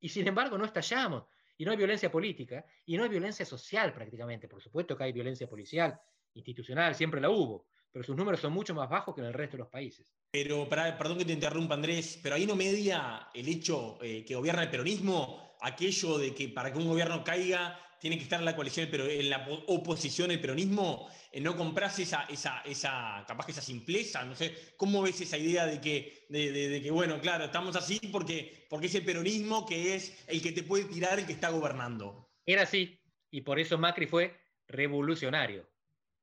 [0.01, 1.25] Y sin embargo no estallamos.
[1.57, 4.49] Y no hay violencia política, y no hay violencia social prácticamente.
[4.49, 5.99] Por supuesto que hay violencia policial,
[6.35, 9.57] institucional, siempre la hubo, pero sus números son mucho más bajos que en el resto
[9.57, 10.13] de los países.
[10.31, 14.65] Pero, perdón que te interrumpa Andrés, pero ahí no media el hecho eh, que gobierna
[14.65, 18.55] el peronismo, aquello de que para que un gobierno caiga tiene que estar en la
[18.55, 23.53] coalición, pero en la oposición, el peronismo, en no comprarse esa, esa, esa, capaz que
[23.53, 27.77] esa simpleza, no sé, ¿cómo ves esa idea de que, de, que bueno, claro, estamos
[27.77, 31.33] así porque, porque es el peronismo que es el que te puede tirar el que
[31.33, 32.31] está gobernando?
[32.45, 34.37] Era así, y por eso Macri fue
[34.69, 35.69] revolucionario.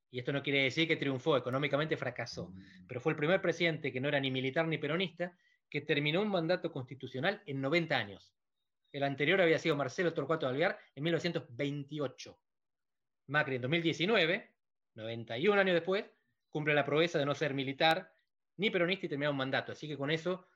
[0.10, 2.54] Y esto no quiere decir que triunfó, económicamente fracasó,
[2.88, 5.36] pero fue el primer presidente que no era ni militar ni peronista
[5.70, 8.36] que terminó un mandato constitucional en 90 años.
[8.94, 12.40] El anterior había sido Marcelo Torcuato Alvear en 1928.
[13.28, 14.52] Macri en 2019,
[14.94, 16.06] 91 años después,
[16.50, 18.14] cumple la proeza de no ser militar
[18.58, 19.72] ni peronista y termina un mandato.
[19.72, 20.48] Así que con eso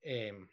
[0.00, 0.48] eh,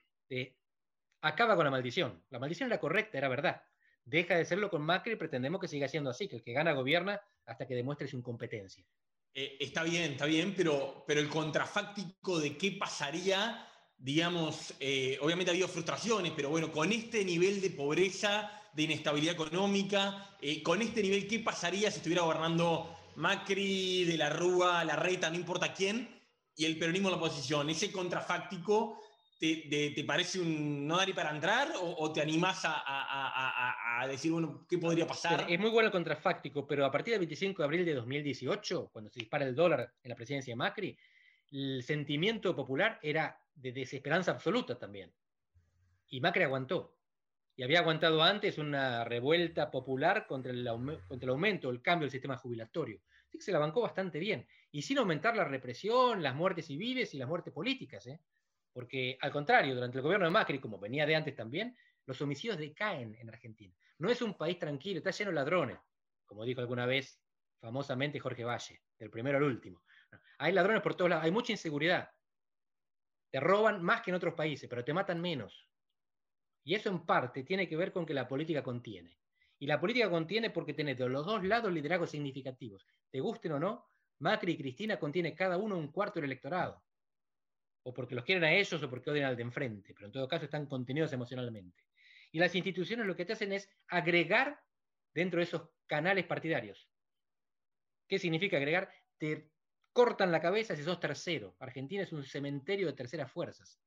[1.22, 2.22] acaba con la maldición.
[2.32, 3.64] La maldición era correcta, era verdad.
[4.04, 6.74] Deja de serlo con Macri y pretendemos que siga siendo así, que el que gana
[6.74, 8.86] gobierna hasta que demuestre su incompetencia.
[9.34, 13.70] Eh, está bien, está bien, pero, pero el contrafáctico de qué pasaría
[14.06, 19.34] digamos, eh, obviamente ha habido frustraciones, pero bueno, con este nivel de pobreza, de inestabilidad
[19.34, 24.96] económica, eh, con este nivel, ¿qué pasaría si estuviera gobernando Macri, de la Rúa, la
[24.96, 26.08] Reta, no importa quién,
[26.56, 27.68] y el peronismo en la oposición?
[27.72, 29.02] ¿Ese contrafáctico
[29.40, 35.08] te, parece un no dar para entrar o, te animás a, decir, bueno, qué podría
[35.08, 35.48] pasar?
[35.50, 39.10] Es muy bueno el contrafáctico, pero a partir del 25 de abril de 2018, cuando
[39.10, 40.96] se dispara el dólar en la presidencia de Macri,
[41.52, 45.14] el sentimiento popular era de desesperanza absoluta también.
[46.08, 46.96] Y Macri aguantó.
[47.56, 53.02] Y había aguantado antes una revuelta popular contra el, aumento, el cambio del sistema jubilatorio.
[53.28, 54.46] Así que se la bancó bastante bien.
[54.72, 58.06] Y sin aumentar la represión, las muertes civiles y las muertes políticas.
[58.08, 58.20] ¿eh?
[58.74, 62.58] Porque al contrario, durante el gobierno de Macri, como venía de antes también, los homicidios
[62.58, 63.74] decaen en Argentina.
[64.00, 65.78] No es un país tranquilo, está lleno de ladrones,
[66.26, 67.22] como dijo alguna vez
[67.60, 69.82] famosamente Jorge Valle, del primero al último.
[70.38, 72.10] Hay ladrones por todos lados, hay mucha inseguridad.
[73.36, 75.68] Te roban más que en otros países, pero te matan menos.
[76.64, 79.20] Y eso en parte tiene que ver con que la política contiene.
[79.60, 82.88] Y la política contiene porque tiene de los dos lados liderazgos significativos.
[83.12, 86.82] Te gusten o no, Macri y Cristina contiene cada uno un cuarto del electorado
[87.84, 90.30] o porque los quieren a ellos o porque odian al de enfrente, pero en todo
[90.30, 91.84] caso están contenidos emocionalmente.
[92.32, 94.62] Y las instituciones lo que te hacen es agregar
[95.14, 96.90] dentro de esos canales partidarios.
[98.08, 98.90] ¿Qué significa agregar?
[99.18, 99.52] Te
[99.96, 101.56] cortan la cabeza si sos tercero.
[101.58, 103.80] Argentina es un cementerio de terceras fuerzas.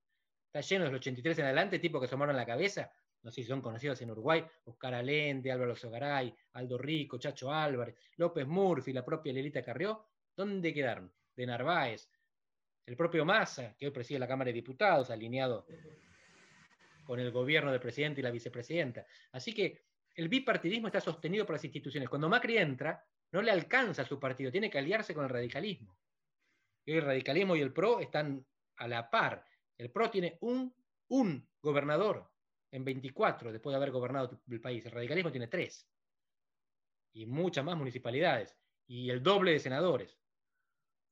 [0.47, 2.91] Está lleno de los 83 en adelante, tipo que asomaron la cabeza.
[3.23, 7.95] No sé si son conocidos en Uruguay, Oscar Alende, Álvaro Sogaray, Aldo Rico, Chacho Álvarez,
[8.17, 10.07] López Murphy, la propia Lelita Carrió.
[10.35, 11.13] ¿Dónde quedaron?
[11.37, 12.09] De Narváez,
[12.87, 15.67] el propio Massa, que hoy preside la Cámara de Diputados, alineado
[17.05, 19.05] con el gobierno del presidente y la vicepresidenta.
[19.33, 19.83] Así que
[20.15, 22.09] el bipartidismo está sostenido por las instituciones.
[22.09, 25.99] Cuando Macri entra, no le alcanza a su partido, tiene que aliarse con el radicalismo.
[26.87, 29.45] El radicalismo y el PRO están a la par.
[29.77, 30.75] El PRO tiene un,
[31.09, 32.31] un gobernador
[32.71, 34.85] en 24 después de haber gobernado el país.
[34.87, 35.87] El radicalismo tiene tres.
[37.13, 38.57] Y muchas más municipalidades.
[38.87, 40.19] Y el doble de senadores.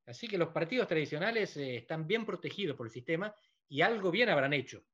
[0.06, 3.34] Así que los partidos tradicionales eh, están bien protegidos por el sistema
[3.68, 4.84] y algo bien habrán hecho.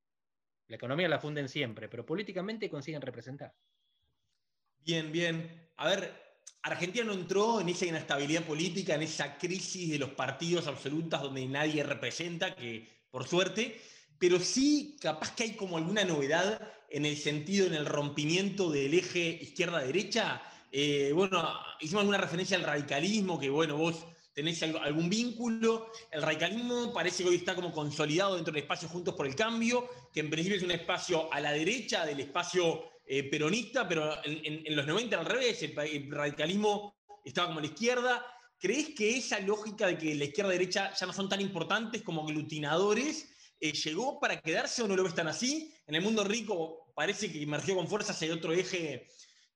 [0.68, 3.54] La economía la funden siempre, pero políticamente consiguen representar.
[4.78, 5.70] Bien, bien.
[5.76, 6.31] A ver,
[6.62, 11.44] Argentina no entró en esa inestabilidad política, en esa crisis de los partidos absolutas donde
[11.46, 13.80] nadie representa, que por suerte,
[14.18, 18.94] pero sí capaz que hay como alguna novedad en el sentido, en el rompimiento del
[18.94, 20.40] eje izquierda-derecha.
[20.70, 25.90] Eh, bueno, hicimos alguna referencia al radicalismo, que bueno, vos tenés algún vínculo.
[26.12, 29.88] El radicalismo parece que hoy está como consolidado dentro del espacio Juntos por el Cambio,
[30.12, 34.76] que en principio es un espacio a la derecha del espacio eh, peronista, pero en,
[34.76, 38.26] los 90 al revés, el, radicalismo estaba como la izquierda.
[38.58, 42.02] ¿Crees que esa lógica de que la izquierda y derecha ya no son tan importantes
[42.02, 45.74] como aglutinadores eh, llegó para quedarse o no lo ves tan así?
[45.86, 49.08] En el mundo rico parece que emergió con fuerza hacia otro eje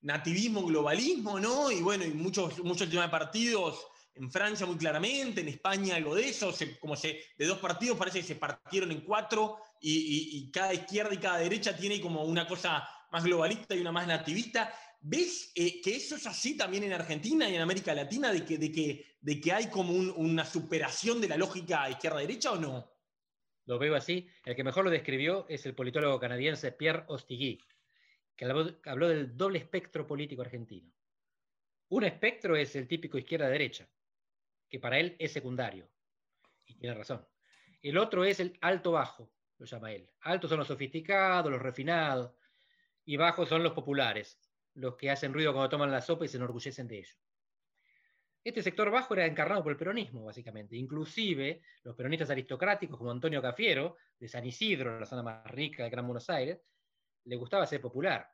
[0.02, 1.70] nativismo, globalismo, ¿no?
[1.70, 6.14] Y bueno, y muchos, muchos temas de partidos en Francia muy claramente, en España algo
[6.14, 11.14] de eso, como de dos partidos parece que se partieron en cuatro y, cada izquierda
[11.14, 14.72] y cada derecha tiene como una cosa más globalista y una más nativista.
[15.00, 18.58] ¿Ves eh, que eso es así también en Argentina y en América Latina, de que,
[18.58, 22.92] de que, de que hay como una superación de la lógica izquierda-derecha o no?
[23.66, 24.28] Lo veo así.
[24.44, 27.60] El que mejor lo describió es el politólogo canadiense Pierre Ostigui,
[28.34, 30.92] que habló del doble espectro político argentino.
[31.88, 33.88] Un espectro es el típico izquierda-derecha,
[34.68, 35.88] que para él es secundario.
[36.64, 37.26] Y tiene razón.
[37.80, 40.10] El otro es el alto-bajo, lo llama él.
[40.22, 42.32] Altos son los sofisticados, los refinados,
[43.06, 44.38] y bajos son los populares,
[44.74, 47.14] los que hacen ruido cuando toman la sopa y se enorgullecen de ello.
[48.44, 50.76] Este sector bajo era encarnado por el peronismo, básicamente.
[50.76, 55.90] Inclusive los peronistas aristocráticos como Antonio Cafiero, de San Isidro, la zona más rica de
[55.90, 56.60] Gran Buenos Aires,
[57.24, 58.28] le gustaba ser popular.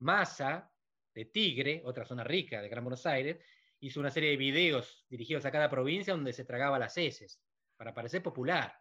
[0.00, 0.70] Massa,
[1.14, 3.38] de Tigre, otra zona rica de Gran Buenos Aires,
[3.80, 7.40] hizo una serie de videos dirigidos a cada provincia donde se tragaba las heces,
[7.76, 8.72] para parecer popular.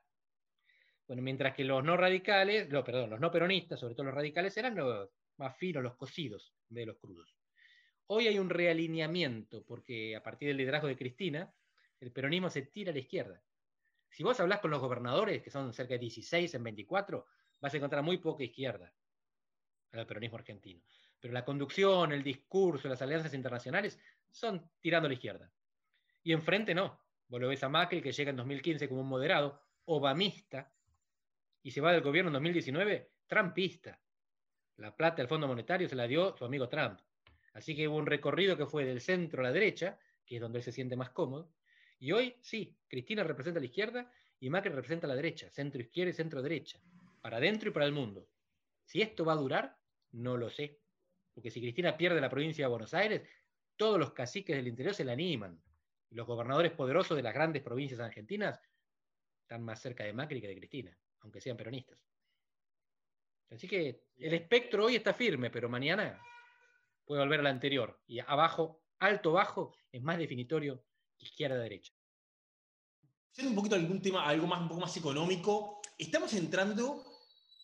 [1.07, 4.55] Bueno, mientras que los no radicales, no, perdón, los no peronistas, sobre todo los radicales,
[4.57, 7.35] eran los más finos, los cocidos, de los crudos.
[8.07, 11.53] Hoy hay un realineamiento, porque a partir del liderazgo de Cristina,
[11.99, 13.43] el peronismo se tira a la izquierda.
[14.09, 17.25] Si vos hablás con los gobernadores, que son cerca de 16 en 24,
[17.59, 18.93] vas a encontrar muy poca izquierda
[19.91, 20.81] el peronismo argentino.
[21.19, 25.51] Pero la conducción, el discurso, las alianzas internacionales son tirando a la izquierda.
[26.23, 26.99] Y enfrente no.
[27.27, 30.71] Vos lo ves a Macri, que llega en 2015 como un moderado, obamista,
[31.63, 33.99] y se va del gobierno en 2019, trumpista.
[34.77, 36.99] La plata del Fondo Monetario se la dio su amigo Trump.
[37.53, 40.59] Así que hubo un recorrido que fue del centro a la derecha, que es donde
[40.59, 41.51] él se siente más cómodo,
[41.99, 46.13] Y hoy, sí, Cristina representa la izquierda y Macri representa la derecha, centro izquierda y
[46.13, 46.79] centro derecha,
[47.21, 48.29] para adentro y para el mundo.
[48.85, 49.75] Si esto va a durar,
[50.11, 50.79] no lo sé.
[51.33, 53.27] Porque si Cristina pierde la provincia de Buenos Aires,
[53.77, 55.59] todos los caciques del interior se la animan.
[56.11, 58.61] Los gobernadores poderosos de las grandes provincias argentinas
[59.41, 62.06] están más cerca de Macri que de Cristina, aunque sean peronistas.
[63.49, 66.21] Así que el espectro hoy está firme, pero mañana
[67.05, 68.01] puede volver al anterior.
[68.07, 70.83] Y abajo, alto, bajo, es más definitorio
[71.19, 71.93] izquierda-derecha.
[73.31, 77.03] Siendo un poquito algún tema, algo más, un poco más económico, estamos entrando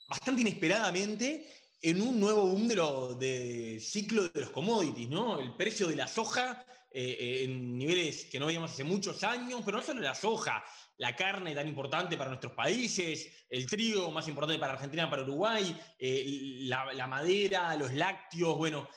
[0.08, 5.38] bastante inesperadamente en un nuevo boom de lo, de ciclo de los commodities, ¿no?
[5.40, 9.62] El precio de la soja eh, eh, en niveles que no veíamos hace muchos años,
[9.66, 10.64] pero no solo la soja,
[10.98, 15.78] la carne tan importante para nuestros países, el trigo más importante para Argentina, para Uruguay,
[16.00, 16.24] eh,
[16.62, 18.88] la, madera, los lácteos, bueno.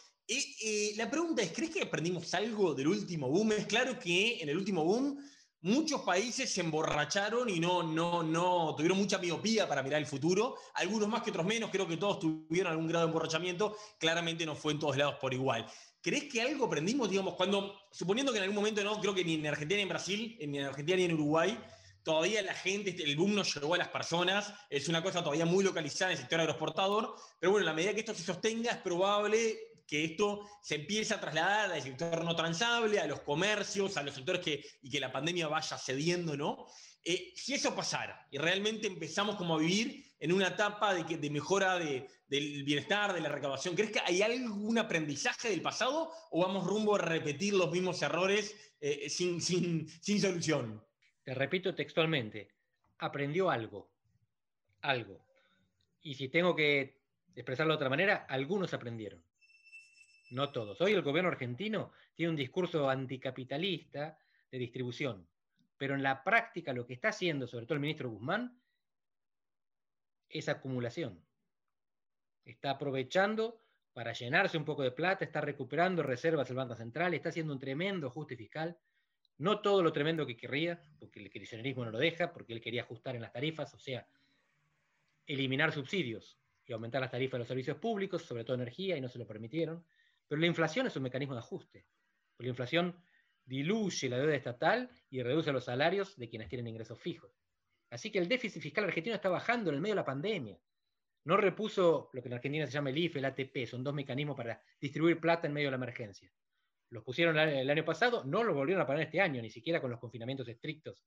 [0.96, 3.52] la pregunta es, ¿crees que aprendimos algo del último boom?
[3.52, 5.18] Es claro que en el último boom
[5.62, 10.56] muchos países se emborracharon y no, no, no tuvieron mucha miopía para mirar el futuro,
[10.74, 14.54] algunos más que otros menos, creo que todos tuvieron algún grado de emborrachamiento, claramente no
[14.54, 15.66] fue en todos lados por igual.
[16.00, 19.34] ¿Crees que algo aprendimos, digamos, cuando, suponiendo que en algún momento no, creo que ni
[19.34, 21.58] en Argentina ni en Brasil, ni en Argentina ni en Uruguay,
[22.06, 25.64] todavía la gente, el boom no llegó a las personas, es una cosa todavía muy
[25.64, 29.58] localizada en el sector agroexportador, pero bueno, a medida que esto se sostenga es probable
[29.88, 34.14] que esto se empiece a trasladar al sector no transable, a los comercios, a los
[34.14, 36.66] sectores que, y que la pandemia vaya cediendo, ¿no?
[37.02, 41.30] Eh, si eso pasara y realmente empezamos como a vivir en una etapa de, de
[41.30, 46.64] mejora del bienestar, de la recaudación, ¿crees que hay algún aprendizaje del pasado o vamos
[46.68, 50.86] rumbo a repetir los mismos errores eh, sin, sin, sin solución?
[51.26, 52.52] Te repito textualmente,
[52.98, 53.90] aprendió algo,
[54.82, 55.26] algo.
[56.00, 57.00] Y si tengo que
[57.34, 59.26] expresarlo de otra manera, algunos aprendieron
[60.30, 60.80] no todos.
[60.80, 64.16] Hoy el gobierno argentino tiene un discurso anticapitalista
[64.52, 65.26] de distribución,
[65.76, 68.56] pero en la práctica lo que está haciendo, sobre todo el ministro Guzmán,
[70.28, 71.20] es acumulación.
[72.44, 73.60] Está aprovechando
[73.92, 77.58] para llenarse un poco de plata, está recuperando reservas del Banco Central, está haciendo un
[77.58, 78.78] tremendo ajuste fiscal.
[79.38, 82.82] No todo lo tremendo que querría, porque el kirchnerismo no lo deja, porque él quería
[82.82, 84.06] ajustar en las tarifas, o sea,
[85.26, 89.08] eliminar subsidios y aumentar las tarifas de los servicios públicos, sobre todo energía, y no
[89.08, 89.84] se lo permitieron.
[90.26, 91.86] Pero la inflación es un mecanismo de ajuste.
[92.38, 92.96] la inflación
[93.44, 97.30] diluye la deuda estatal y reduce los salarios de quienes tienen ingresos fijos.
[97.90, 100.58] Así que el déficit fiscal argentino está bajando en el medio de la pandemia.
[101.24, 104.36] No repuso lo que en Argentina se llama el IFE, el ATP, son dos mecanismos
[104.36, 106.30] para distribuir plata en medio de la emergencia.
[106.90, 109.90] Los pusieron el año pasado, no los volvieron a poner este año, ni siquiera con
[109.90, 111.04] los confinamientos estrictos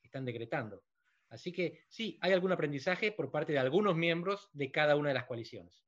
[0.00, 0.82] que están decretando.
[1.28, 5.14] Así que sí, hay algún aprendizaje por parte de algunos miembros de cada una de
[5.14, 5.84] las coaliciones.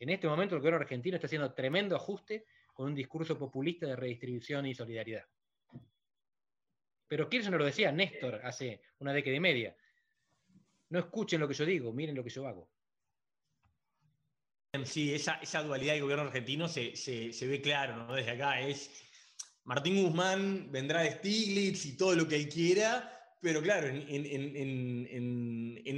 [0.00, 3.94] En este momento el gobierno argentino está haciendo tremendo ajuste con un discurso populista de
[3.94, 5.24] redistribución y solidaridad.
[7.06, 9.76] Pero Kirchner lo decía Néstor hace una década y media.
[10.88, 12.68] No escuchen lo que yo digo, miren lo que yo hago.
[14.86, 16.94] Sí, esa, dualidad del gobierno argentino se,
[17.42, 18.14] ve claro, ¿no?
[18.14, 18.88] Desde acá es
[19.64, 24.00] Martín Guzmán vendrá de Stiglitz y todo lo que él quiera, pero claro, en,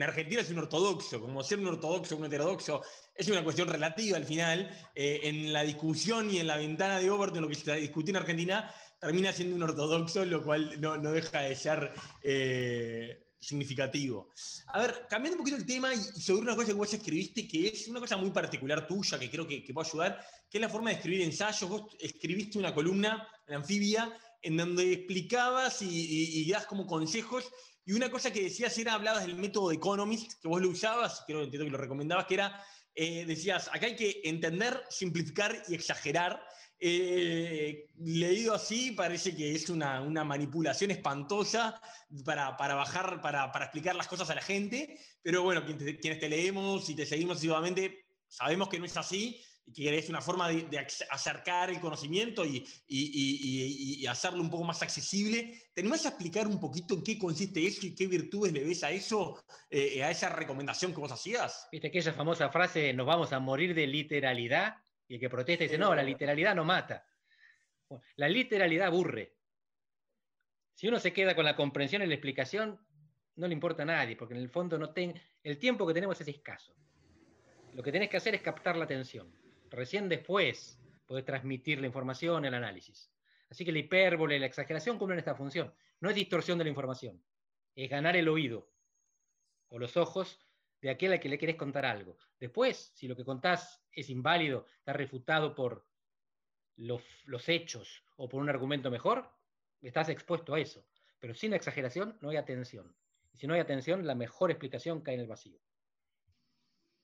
[0.03, 2.83] Argentina es un ortodoxo, como ser un ortodoxo, un heterodoxo,
[3.15, 4.69] es una cuestión relativa al final.
[4.97, 8.17] Eh, en la discusión y en la ventana de Overton, lo que se discutió en
[8.17, 11.93] Argentina, termina siendo un ortodoxo, lo cual no, deja de ser
[12.25, 14.30] eh, significativo.
[14.68, 17.68] A ver, cambiando un poquito el tema y sobre una cosa que vos escribiste, que
[17.68, 20.68] es una cosa muy particular tuya, que creo que, que puede ayudar, que es la
[20.68, 21.68] forma de escribir ensayos.
[21.68, 24.12] Vos escribiste una columna en Anfibia
[24.44, 27.50] en donde explicabas y, das como consejos.
[27.87, 31.24] Y una cosa que decías era, hablabas del método de Economist, que vos lo usabas,
[31.26, 32.62] creo que lo recomendabas, que era,
[32.94, 36.40] eh, decías, acá hay que entender, simplificar y exagerar.
[36.81, 41.81] Eh, leído así, parece que es una, manipulación espantosa
[42.25, 46.95] para, bajar, para, explicar las cosas a la gente, pero bueno, quienes te, leemos y
[46.95, 51.71] te seguimos asiduamente, sabemos que no es así y que es una forma de, acercar
[51.71, 55.71] el conocimiento y, hacerlo un poco más accesible.
[55.73, 58.91] ¿Te a explicar un poquito en qué consiste eso y qué virtudes le ves a
[58.91, 61.67] eso, eh, a esa recomendación que vos hacías?
[61.73, 64.75] Viste aquella famosa frase, nos vamos a morir de literalidad,
[65.09, 67.07] y el que protesta dice, no, la literalidad no mata.
[68.16, 69.37] la literalidad aburre.
[70.74, 72.81] Si uno se queda con la comprensión y la explicación,
[73.37, 74.93] no le importa a nadie, porque en el fondo no
[75.43, 76.74] el tiempo que tenemos es escaso.
[77.74, 79.33] Lo que tenés que hacer es captar la atención.
[79.70, 83.11] Recién después podés transmitir la información, el análisis.
[83.51, 85.72] Así que la hipérbole, la exageración cumplen esta función.
[86.01, 87.22] No es distorsión de la información,
[87.74, 88.68] es ganar el oído
[89.68, 90.43] o los ojos
[90.85, 92.18] de aquel a que le querés contar algo.
[92.39, 95.89] Después, si lo que contás es inválido, está refutado por
[96.76, 99.32] los, los hechos o por un argumento mejor,
[99.80, 100.87] estás expuesto a eso.
[101.18, 102.95] pero sin exageración no hay atención.
[103.32, 105.59] Y si no hay atención, la mejor explicación cae en el vacío.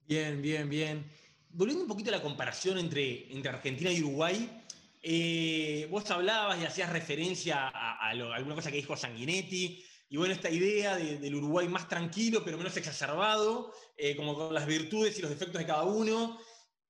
[0.06, 1.10] Bien, bien, bien.
[1.48, 4.62] Volviendo un poquito a la comparación entre, entre Argentina y Uruguay,
[5.02, 9.82] eh, vos hablabas y hacías referencia a, alguna cosa que dijo Sanguinetti,
[10.12, 14.66] y bueno, esta idea del Uruguay más tranquilo, pero menos exacerbado, eh, como con las
[14.66, 16.36] virtudes y los defectos de cada uno.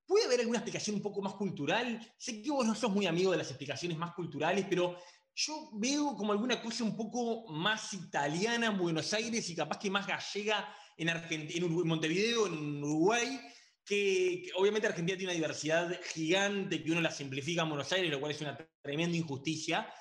[0.06, 2.00] ¿Puede haber alguna explicación un poco más cultural?
[2.16, 4.96] Sé que vos no sos muy amigo de las explicaciones más culturales, pero
[5.34, 9.90] yo veo como alguna cosa un poco más italiana en Buenos Aires y capaz que
[9.90, 13.38] más gallega en, en Montevideo, en Uruguay,
[13.84, 18.18] que, obviamente Argentina tiene una diversidad gigante que uno la simplifica en Buenos Aires, lo
[18.18, 19.92] cual es una tremenda injusticia,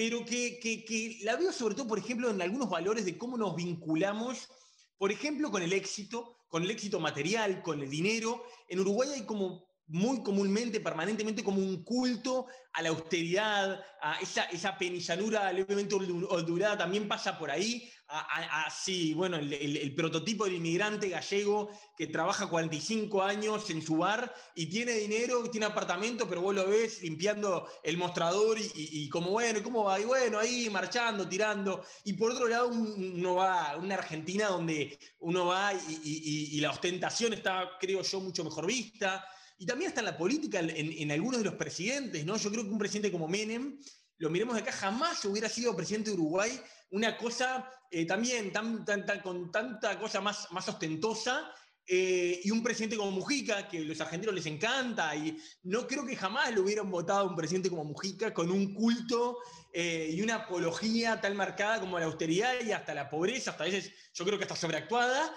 [0.00, 3.54] pero que, que, la veo sobre todo, por ejemplo, en algunos valores de cómo nos
[3.54, 4.48] vinculamos,
[4.96, 8.42] por ejemplo, con el éxito, con el éxito material, con el dinero.
[8.66, 14.44] En Uruguay hay como muy comúnmente, permanentemente, como un culto a la austeridad, a esa,
[14.44, 21.70] esa penillanura levemente oldurada también pasa por ahí, así, bueno, el, prototipo del inmigrante gallego
[21.96, 26.66] que trabaja 45 años en su bar y tiene dinero, tiene apartamento, pero vos lo
[26.66, 30.00] ves limpiando el mostrador y, como, bueno, ¿cómo va?
[30.00, 31.84] Y bueno, ahí marchando, tirando.
[32.04, 37.32] Y por otro lado, uno va a una Argentina donde uno va y, la ostentación
[37.32, 39.24] está, creo yo, mucho mejor vista.
[39.60, 42.36] Y también está en la política, en, en algunos de los presidentes, ¿no?
[42.36, 43.78] Yo creo que un presidente como Menem,
[44.18, 48.84] lo miremos de acá, jamás hubiera sido presidente de Uruguay una cosa eh, también tan,
[49.22, 51.52] con tanta cosa más, más ostentosa.
[51.92, 56.06] Eh, y un presidente como Mujica, que a los argentinos les encanta, y no creo
[56.06, 59.38] que jamás lo hubieran votado un presidente como Mujica con un culto
[59.72, 63.66] eh, y una apología tan marcada como la austeridad y hasta la pobreza, hasta a
[63.66, 65.34] veces yo creo que está sobreactuada.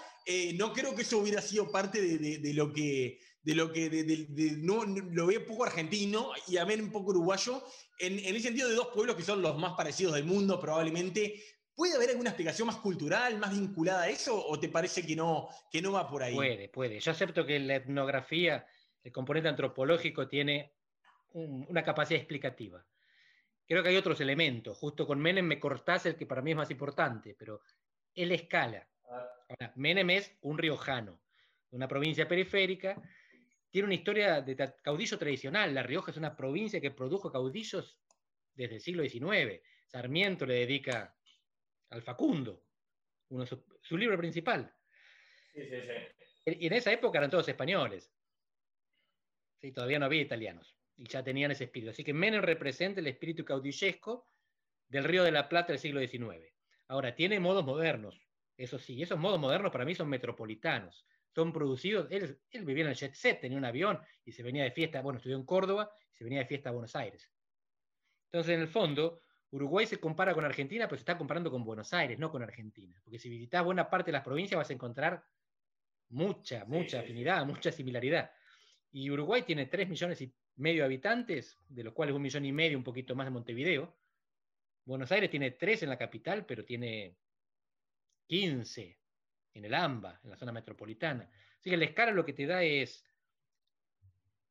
[0.54, 4.26] no creo que eso hubiera sido parte de, lo que, de lo que
[4.58, 7.62] no, lo veo poco argentino y a mí un poco uruguayo,
[7.98, 11.40] en, en el sentido de dos pueblos que son los más parecidos del mundo, probablemente,
[11.74, 15.48] ¿Puede haber alguna explicación más cultural, más vinculada a eso, o te parece que no,
[15.70, 16.34] que no va por ahí?
[16.34, 17.00] Puede, puede.
[17.00, 18.64] Yo acepto que la etnografía,
[19.02, 20.72] el componente antropológico, tiene
[21.32, 22.86] una capacidad explicativa.
[23.66, 24.78] Creo que hay otros elementos.
[24.78, 27.60] Justo con Menem me cortás el que para mí es más importante, pero
[28.14, 28.88] él escala.
[29.08, 31.20] Ahora, Menem es un riojano,
[31.70, 33.02] una provincia periférica,
[33.74, 35.74] tiene una historia de caudillo tradicional.
[35.74, 37.98] La Rioja es una provincia que produjo caudillos
[38.54, 39.60] desde el siglo XIX.
[39.88, 41.12] Sarmiento le dedica
[41.90, 42.62] al Facundo,
[43.30, 44.72] uno su, libro principal.
[46.46, 48.12] Y en esa época eran todos españoles.
[49.60, 50.76] Sí, todavía no había italianos.
[50.96, 51.90] Y ya tenían ese espíritu.
[51.90, 54.30] Así que Menem representa el espíritu caudillesco
[54.86, 56.46] del Río de la Plata del siglo XIX.
[56.86, 58.24] Ahora, tiene modos modernos.
[58.56, 61.04] Eso sí, esos modos modernos para mí son metropolitanos.
[61.34, 62.06] Son producidos.
[62.10, 65.02] Él, él vivía en el jet set, tenía un avión y se venía de fiesta.
[65.02, 67.30] Bueno, estudió en Córdoba y se venía de fiesta a Buenos Aires.
[68.26, 69.20] Entonces, en el fondo,
[69.50, 73.00] Uruguay se compara con Argentina, pero se está comparando con Buenos Aires, no con Argentina.
[73.04, 75.24] Porque si visitas buena parte de las provincias vas a encontrar
[76.08, 78.30] mucha, mucha afinidad, mucha similaridad.
[78.92, 82.52] Y Uruguay tiene 3 millones y medio de habitantes, de los cuales un millón y
[82.52, 83.96] medio, un poquito más de Montevideo.
[84.84, 87.16] Buenos Aires tiene 3 en la capital, pero tiene
[88.26, 88.98] 15
[89.54, 91.30] en el AMBA, en la zona metropolitana.
[91.58, 93.04] Así que la escala lo que te da es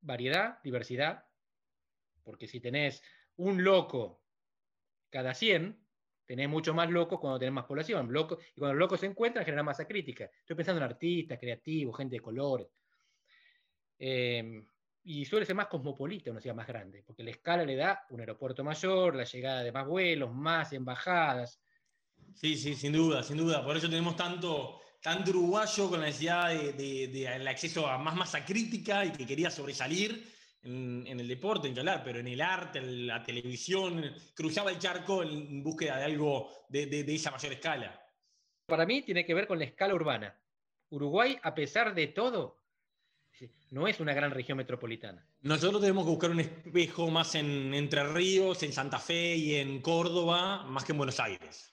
[0.02, 1.26] variedad, diversidad,
[2.24, 3.04] porque si tenés
[3.36, 4.24] un loco
[5.10, 5.80] cada 100,
[6.26, 8.12] tenés mucho más locos cuando tenés más población.
[8.12, 10.26] Loco, y cuando los locos se encuentran, genera masa crítica.
[10.40, 12.68] Estoy pensando en artistas, creativos, gente de colores.
[14.00, 14.66] Em,
[15.04, 18.22] y suele ser más cosmopolita una ciudad más grande, porque la escala le da un
[18.22, 21.62] aeropuerto mayor, la llegada de más vuelos, más embajadas.
[22.34, 23.64] Sí, sí, sin duda, sin duda.
[23.64, 28.46] Por eso tenemos tanto, tanto uruguayo con la necesidad del de, acceso a más masa
[28.46, 30.32] crítica y que quería sobresalir
[30.64, 34.02] en, el deporte, en hablar, pero en el arte, en la televisión,
[34.34, 38.02] cruzaba el charco en búsqueda de algo de, esa mayor escala.
[38.66, 40.40] Para mí tiene que ver con la escala urbana.
[40.90, 42.64] Uruguay, a pesar de todo,
[43.72, 45.28] no es una gran región metropolitana.
[45.42, 49.82] Nosotros tenemos que buscar un espejo más en Entre Ríos, en Santa Fe y en
[49.82, 51.73] Córdoba, más que en Buenos Aires.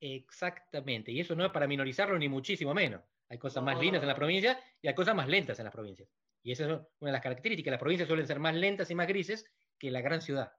[0.00, 3.02] Exactamente, y eso no es para minorizarlo ni muchísimo menos.
[3.28, 6.08] Hay cosas más lindas en la provincia y hay cosas más lentas en las provincias.
[6.42, 7.70] Y esa es una de las características.
[7.70, 9.46] Las provincias suelen ser más lentas y más grises
[9.78, 10.52] que la gran ciudad.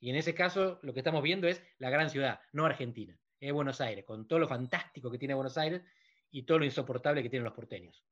[0.00, 3.52] Y en ese caso lo que estamos viendo es la gran ciudad, no Argentina, es
[3.52, 5.82] Buenos Aires, con todo lo fantástico que tiene Buenos Aires
[6.30, 8.04] y todo lo insoportable que tienen los porteños.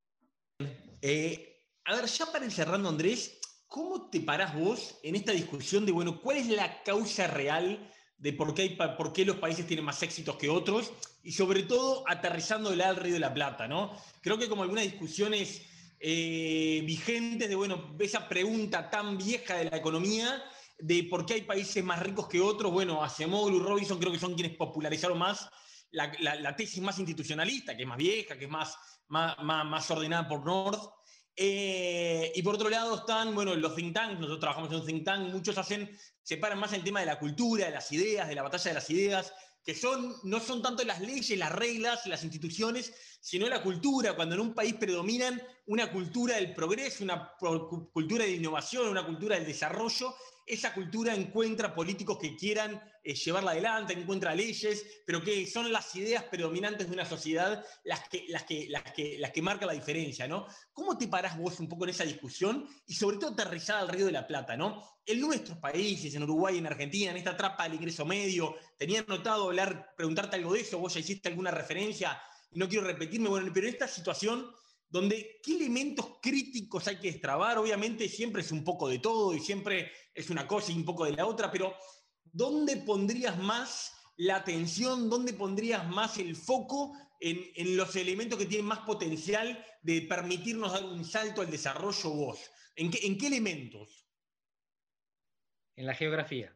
[1.02, 5.84] Eh, a ver, ya para ir cerrando, Andrés, ¿cómo te parás vos en esta discusión
[5.84, 7.90] de, bueno, cuál es la causa real
[8.22, 10.92] de por qué, por qué los países tienen más éxitos que otros?
[11.24, 13.96] Y sobre todo aterrizando el Río de la Plata, ¿no?
[14.20, 15.62] Creo que como algunas discusiones
[15.98, 20.40] eh, vigentes de, bueno, esa pregunta tan vieja de la economía,
[20.78, 24.34] de por qué hay países más ricos que otros, bueno, Acemoglu Robinson creo que son
[24.34, 25.50] quienes popularizaron más
[25.90, 28.76] la, tesis más institucionalista, que es más vieja, que es más,
[29.08, 30.80] más, más, ordenada por North.
[31.34, 35.04] Eh, y por otro lado están, bueno, los think tanks, nosotros trabajamos en un think
[35.04, 35.90] tank, muchos hacen,
[36.22, 38.90] separan más el tema de la cultura, de las ideas, de la batalla de las
[38.90, 39.32] ideas,
[39.64, 44.34] que son, no son tanto las leyes, las reglas, las instituciones, sino la cultura, cuando
[44.34, 49.46] en un país predominan una cultura del progreso, una cultura de innovación, una cultura del
[49.46, 50.14] desarrollo,
[50.46, 55.94] esa cultura encuentra políticos que quieran eh, llevarla adelante, encuentra leyes, pero que son las
[55.96, 59.74] ideas predominantes de una sociedad las que, las que, las que, las que marcan la
[59.74, 60.46] diferencia, ¿no?
[60.72, 64.06] ¿Cómo te parás vos un poco en esa discusión y sobre todo aterrizada al Río
[64.06, 64.82] de la Plata, ¿no?
[65.04, 69.46] En nuestros países, en Uruguay, en Argentina, en esta trapa del ingreso medio, tenía notado
[69.46, 72.22] hablar, preguntarte algo de eso, vos ya hiciste alguna referencia,
[72.52, 74.48] no quiero repetirme, bueno, pero en esta situación
[74.92, 79.40] donde qué elementos críticos hay que destrabar, obviamente siempre es un poco de todo y
[79.40, 81.74] siempre es una cosa y un poco de la otra, pero
[82.32, 88.66] ¿dónde pondrías más la atención, dónde pondrías más el foco en, los elementos que tienen
[88.66, 92.50] más potencial de permitirnos dar un salto al desarrollo vos?
[92.74, 94.06] ¿En qué, en qué elementos?
[95.76, 96.54] En la geografía.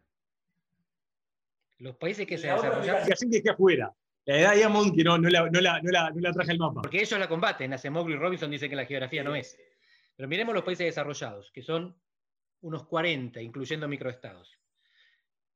[1.78, 3.12] Los países que se desarrollaron.
[3.12, 3.94] Así que afuera.
[4.24, 6.82] La edad Diamond que no, no, la, no, la, no, la, traje el mapa.
[6.82, 7.72] Porque ellos la combaten.
[7.72, 9.56] Acemoglu y Robinson dicen que la geografía no es.
[10.16, 11.96] Pero miremos los países desarrollados, que son
[12.62, 14.58] unos 40, incluyendo microestados.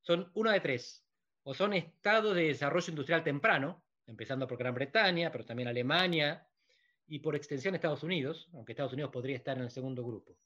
[0.02, 1.04] Son uno de tres.
[1.42, 6.46] O son estados de desarrollo industrial temprano, empezando por Gran Bretaña, pero también Alemania
[7.06, 10.36] y por extensión Estados Unidos, aunque Estados Unidos podría estar en el segundo grupo.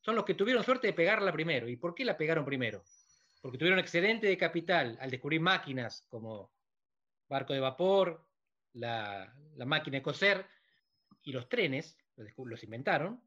[0.00, 1.68] Son los que tuvieron suerte de pegarla primero.
[1.68, 2.82] ¿Y por qué la pegaron primero?
[3.40, 6.52] Porque tuvieron excedente de capital al descubrir máquinas como
[7.28, 8.26] barco de vapor,
[8.72, 9.34] la,
[9.66, 10.46] máquina de coser
[11.22, 13.22] y los trenes, los inventaron,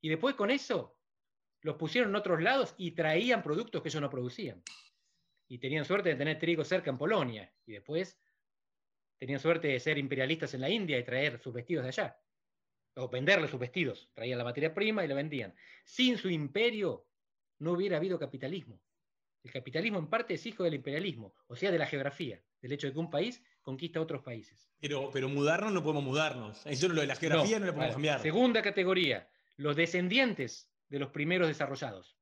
[0.00, 0.98] y después con eso
[1.62, 4.62] los pusieron en otros lados y traían productos que ellos no producían.
[5.48, 8.18] Y tenían suerte de tener trigo cerca en Polonia, y después
[9.18, 12.20] tenían suerte de ser imperialistas en la India y traer sus vestidos de allá,
[12.94, 15.54] o venderle sus vestidos, traían la materia prima y la vendían.
[15.84, 17.06] Sin su imperio
[17.58, 18.80] no hubiera habido capitalismo.
[19.42, 22.88] El capitalismo en parte es hijo del imperialismo, o sea, de la geografía, del hecho
[22.88, 24.68] de que un país conquista otros países.
[24.80, 26.66] Pero, pero mudarnos no podemos mudarnos.
[26.66, 28.20] Eso lo de la geografía no, lo podemos cambiar.
[28.20, 32.16] Segunda categoría, los descendientes de los primeros desarrollados.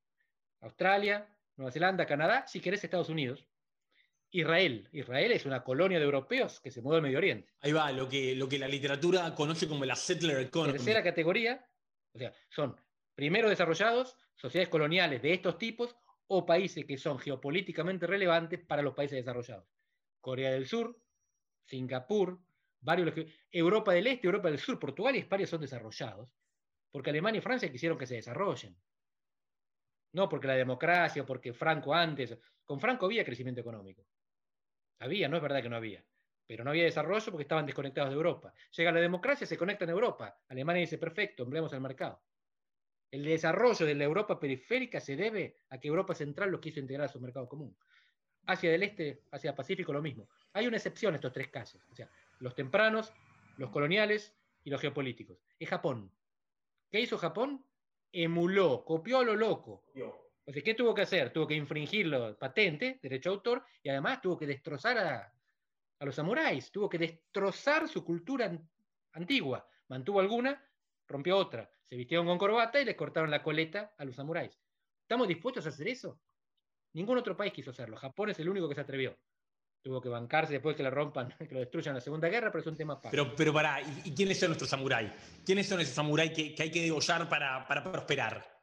[0.61, 3.47] Australia, Nueva Zelanda, Canadá, si querés Estados Unidos.
[4.31, 4.89] Israel.
[4.91, 7.53] Israel es una colonia de europeos que se mueve al Medio Oriente.
[7.61, 10.73] Ahí va, lo que, lo que la literatura conoce como la settler economy.
[10.73, 11.65] Tercera categoría,
[12.13, 12.75] o sea, son
[13.15, 15.95] primeros desarrollados, sociedades coloniales de estos tipos
[16.27, 19.69] o países que son geopolíticamente relevantes para los países desarrollados.
[20.21, 21.01] Corea del Sur,
[21.67, 22.41] Singapur,
[22.81, 23.15] varios,
[23.53, 26.29] Europa del Este, Europa del Sur, Portugal y España son desarrollados,
[26.91, 28.77] porque Alemania y Francia quisieron que se desarrollen.
[30.15, 34.07] No porque la democracia, porque Franco antes, con Franco había crecimiento económico.
[35.01, 36.05] Había, no es verdad que no había,
[36.47, 38.55] pero no había desarrollo porque estaban desconectados de Europa.
[38.77, 40.39] Llega la democracia, se conecta en Europa.
[40.49, 42.23] Alemania dice, perfecto, empleamos el mercado.
[43.11, 47.07] El desarrollo de la Europa periférica se debe a que Europa Central lo quiso integrar
[47.07, 47.77] a su mercado común.
[48.47, 50.29] Hacia del Este, hacia Pacífico, lo mismo.
[50.53, 51.83] Hay una excepción en estos tres casos.
[51.91, 52.09] O sea,
[52.39, 53.13] los tempranos,
[53.57, 55.39] los coloniales y los geopolíticos.
[55.59, 56.13] Es Japón.
[56.91, 57.65] ¿Qué hizo Japón?
[58.15, 59.85] Emuló, copió a lo loco.
[60.47, 61.33] O sea, ¿qué tuvo que hacer?
[61.33, 65.35] Tuvo que infringir la patente, derecho de autor, y además tuvo que destrozar a,
[65.99, 66.71] a los samuráis.
[66.71, 68.57] Tuvo que destrozar su cultura
[69.13, 69.67] antigua.
[69.89, 70.63] Mantuvo alguna,
[71.09, 74.59] rompió otra, se vistieron con corbata y les cortaron la coleta a los samuráis.
[75.03, 76.21] ¿Estamos dispuestos a hacer eso?
[76.93, 77.97] Ningún otro país quiso hacerlo.
[77.97, 79.19] Japón es el único que se atrevió.
[79.85, 82.63] Tuvo que bancarse después que le rompan, que lo destruyan en la Segunda Guerra, pero
[82.63, 83.15] es un tema aparte.
[83.15, 85.13] Pero, pero para, ¿y, quiénes son nuestros samuráis?
[85.45, 88.63] ¿Quiénes son esos samuráis que, hay que degollar para, para prosperar?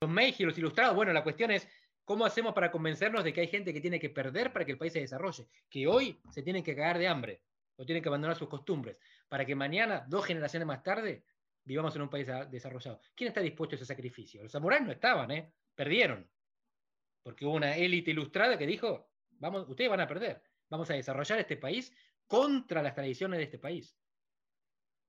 [0.00, 0.94] Los Meiji, los ilustrados.
[0.94, 1.66] Bueno, la cuestión es,
[2.04, 4.78] ¿cómo hacemos para convencernos de que hay gente que tiene que perder para que el
[4.78, 5.48] país se desarrolle?
[5.68, 7.42] Que hoy se tienen que cagar de hambre
[7.74, 11.24] o tienen que abandonar sus costumbres, para que mañana, dos generaciones más tarde,
[11.64, 13.00] vivamos en un país desarrollado.
[13.16, 14.44] ¿Quién está dispuesto a ese sacrificio?
[14.44, 15.52] Los samuráis no estaban, ¿eh?
[15.74, 16.30] Perdieron.
[17.20, 19.10] Porque hubo una élite ilustrada que dijo,
[19.40, 20.40] vamos, ustedes van a perder.
[20.72, 21.92] Vamos a desarrollar este país
[22.26, 23.94] contra las tradiciones de este país.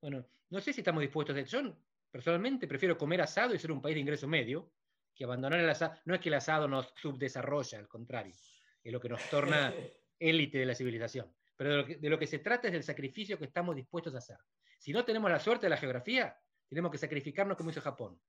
[0.02, 1.62] Bueno, no sé si estamos dispuestos a eso.
[1.62, 1.74] Yo
[2.12, 4.74] personalmente prefiero comer asado y ser un país de ingreso medio
[5.16, 5.94] que abandonar el asado.
[6.04, 8.36] No es que el asado nos subdesarrolla, al contrario,
[8.84, 9.74] es lo que nos torna
[10.20, 11.34] élite de la civilización.
[11.56, 14.14] Pero de lo, que, de lo que se trata es del sacrificio que estamos dispuestos
[14.16, 14.40] a hacer.
[14.78, 16.38] Si no tenemos la suerte de la geografía,
[16.68, 18.20] tenemos que sacrificarnos como hizo Japón.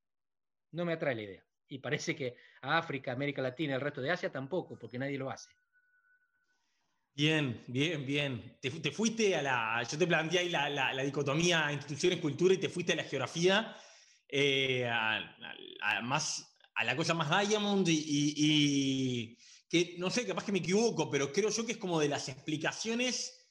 [0.70, 1.45] No me atrae la idea.
[1.66, 5.30] Y parece que a África, América Latina, el resto de Asia tampoco, porque nadie lo
[5.30, 5.51] hace.
[7.17, 8.59] Bien, bien, bien.
[8.61, 9.87] Te, fuiste a la.
[9.89, 13.77] Yo te planteé ahí la, dicotomía instituciones, cultura y te fuiste a la geografía,
[14.29, 14.91] eh,
[16.03, 19.39] más a la cosa más Diamond y,
[19.69, 22.29] que no sé, capaz que me equivoco, pero creo yo que es como de las
[22.29, 23.47] explicaciones,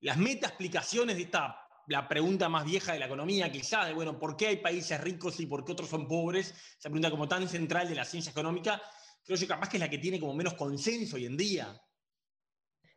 [0.00, 1.58] las meta explicaciones de esta,
[1.88, 5.40] la pregunta más vieja de la economía, quizá, de bueno, ¿por qué hay países ricos
[5.40, 6.54] y por qué otros son pobres?
[6.78, 8.80] Esa pregunta como tan central de la ciencia económica,
[9.24, 11.80] creo yo capaz que es la que tiene como menos consenso hoy en día.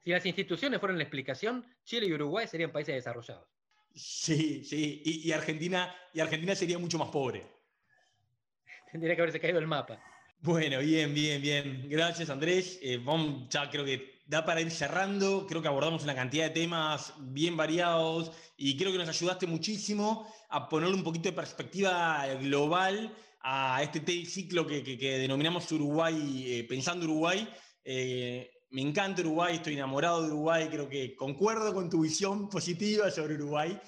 [0.03, 3.47] Si las instituciones fueran la explicación, Chile y Uruguay serían países desarrollados.
[3.93, 7.45] Sí, sí, y, Argentina, y Argentina sería mucho más pobre.
[8.91, 10.01] Tendría que haberse caído el mapa.
[10.39, 11.87] Bueno, bien, bien, bien.
[11.87, 12.79] Gracias, Andrés.
[12.81, 12.99] Eh,
[13.49, 15.45] ya creo que da para ir cerrando.
[15.45, 20.33] Creo que abordamos una cantidad de temas bien variados y creo que nos ayudaste muchísimo
[20.49, 24.81] a ponerle un poquito de perspectiva global a este ciclo que,
[25.19, 27.47] denominamos Uruguay, eh, pensando Uruguay.
[27.83, 33.11] Eh, me encanta Uruguay, estoy enamorado de Uruguay, creo que concuerdo con tu visión positiva
[33.11, 33.79] sobre Uruguay,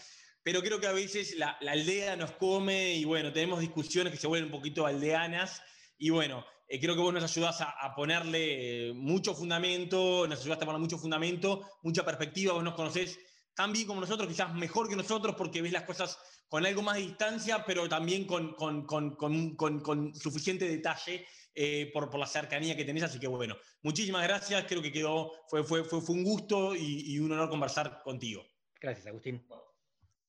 [0.43, 4.27] pero creo que a veces la, aldea nos come y bueno, tenemos discusiones que se
[4.27, 5.61] vuelven un poquito aldeanas
[5.97, 10.65] y bueno, eh, creo que vos nos ayudás a, ponerle eh, mucho fundamento, nos ayudaste
[10.65, 13.17] a poner mucho fundamento, mucha perspectiva, vos nos conocés
[13.55, 16.17] tan bien como nosotros, quizás mejor que nosotros porque ves las cosas
[16.49, 19.15] con algo más de distancia, pero también con, con, con,
[19.55, 21.25] con suficiente detalle
[21.55, 23.03] eh, por, por, la cercanía que tenés.
[23.03, 24.65] Así que bueno, muchísimas gracias.
[24.67, 28.45] Creo que quedó, fue, fue, fue, fue un gusto y, un honor conversar contigo.
[28.79, 29.45] Gracias, Agustín.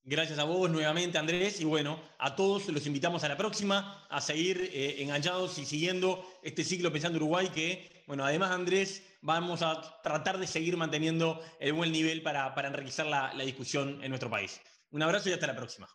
[0.02, 1.60] Gracias a vos nuevamente, Andrés.
[1.60, 6.24] Y bueno, a todos los invitamos a la próxima a seguir eh, enganchados y siguiendo
[6.42, 11.72] este ciclo Pensando Uruguay, que, bueno, además, Andrés, vamos a tratar de seguir manteniendo el
[11.72, 14.60] buen nivel para, para enriquecer la, la discusión en nuestro país.
[14.90, 15.88] Un abrazo y hasta la próxima.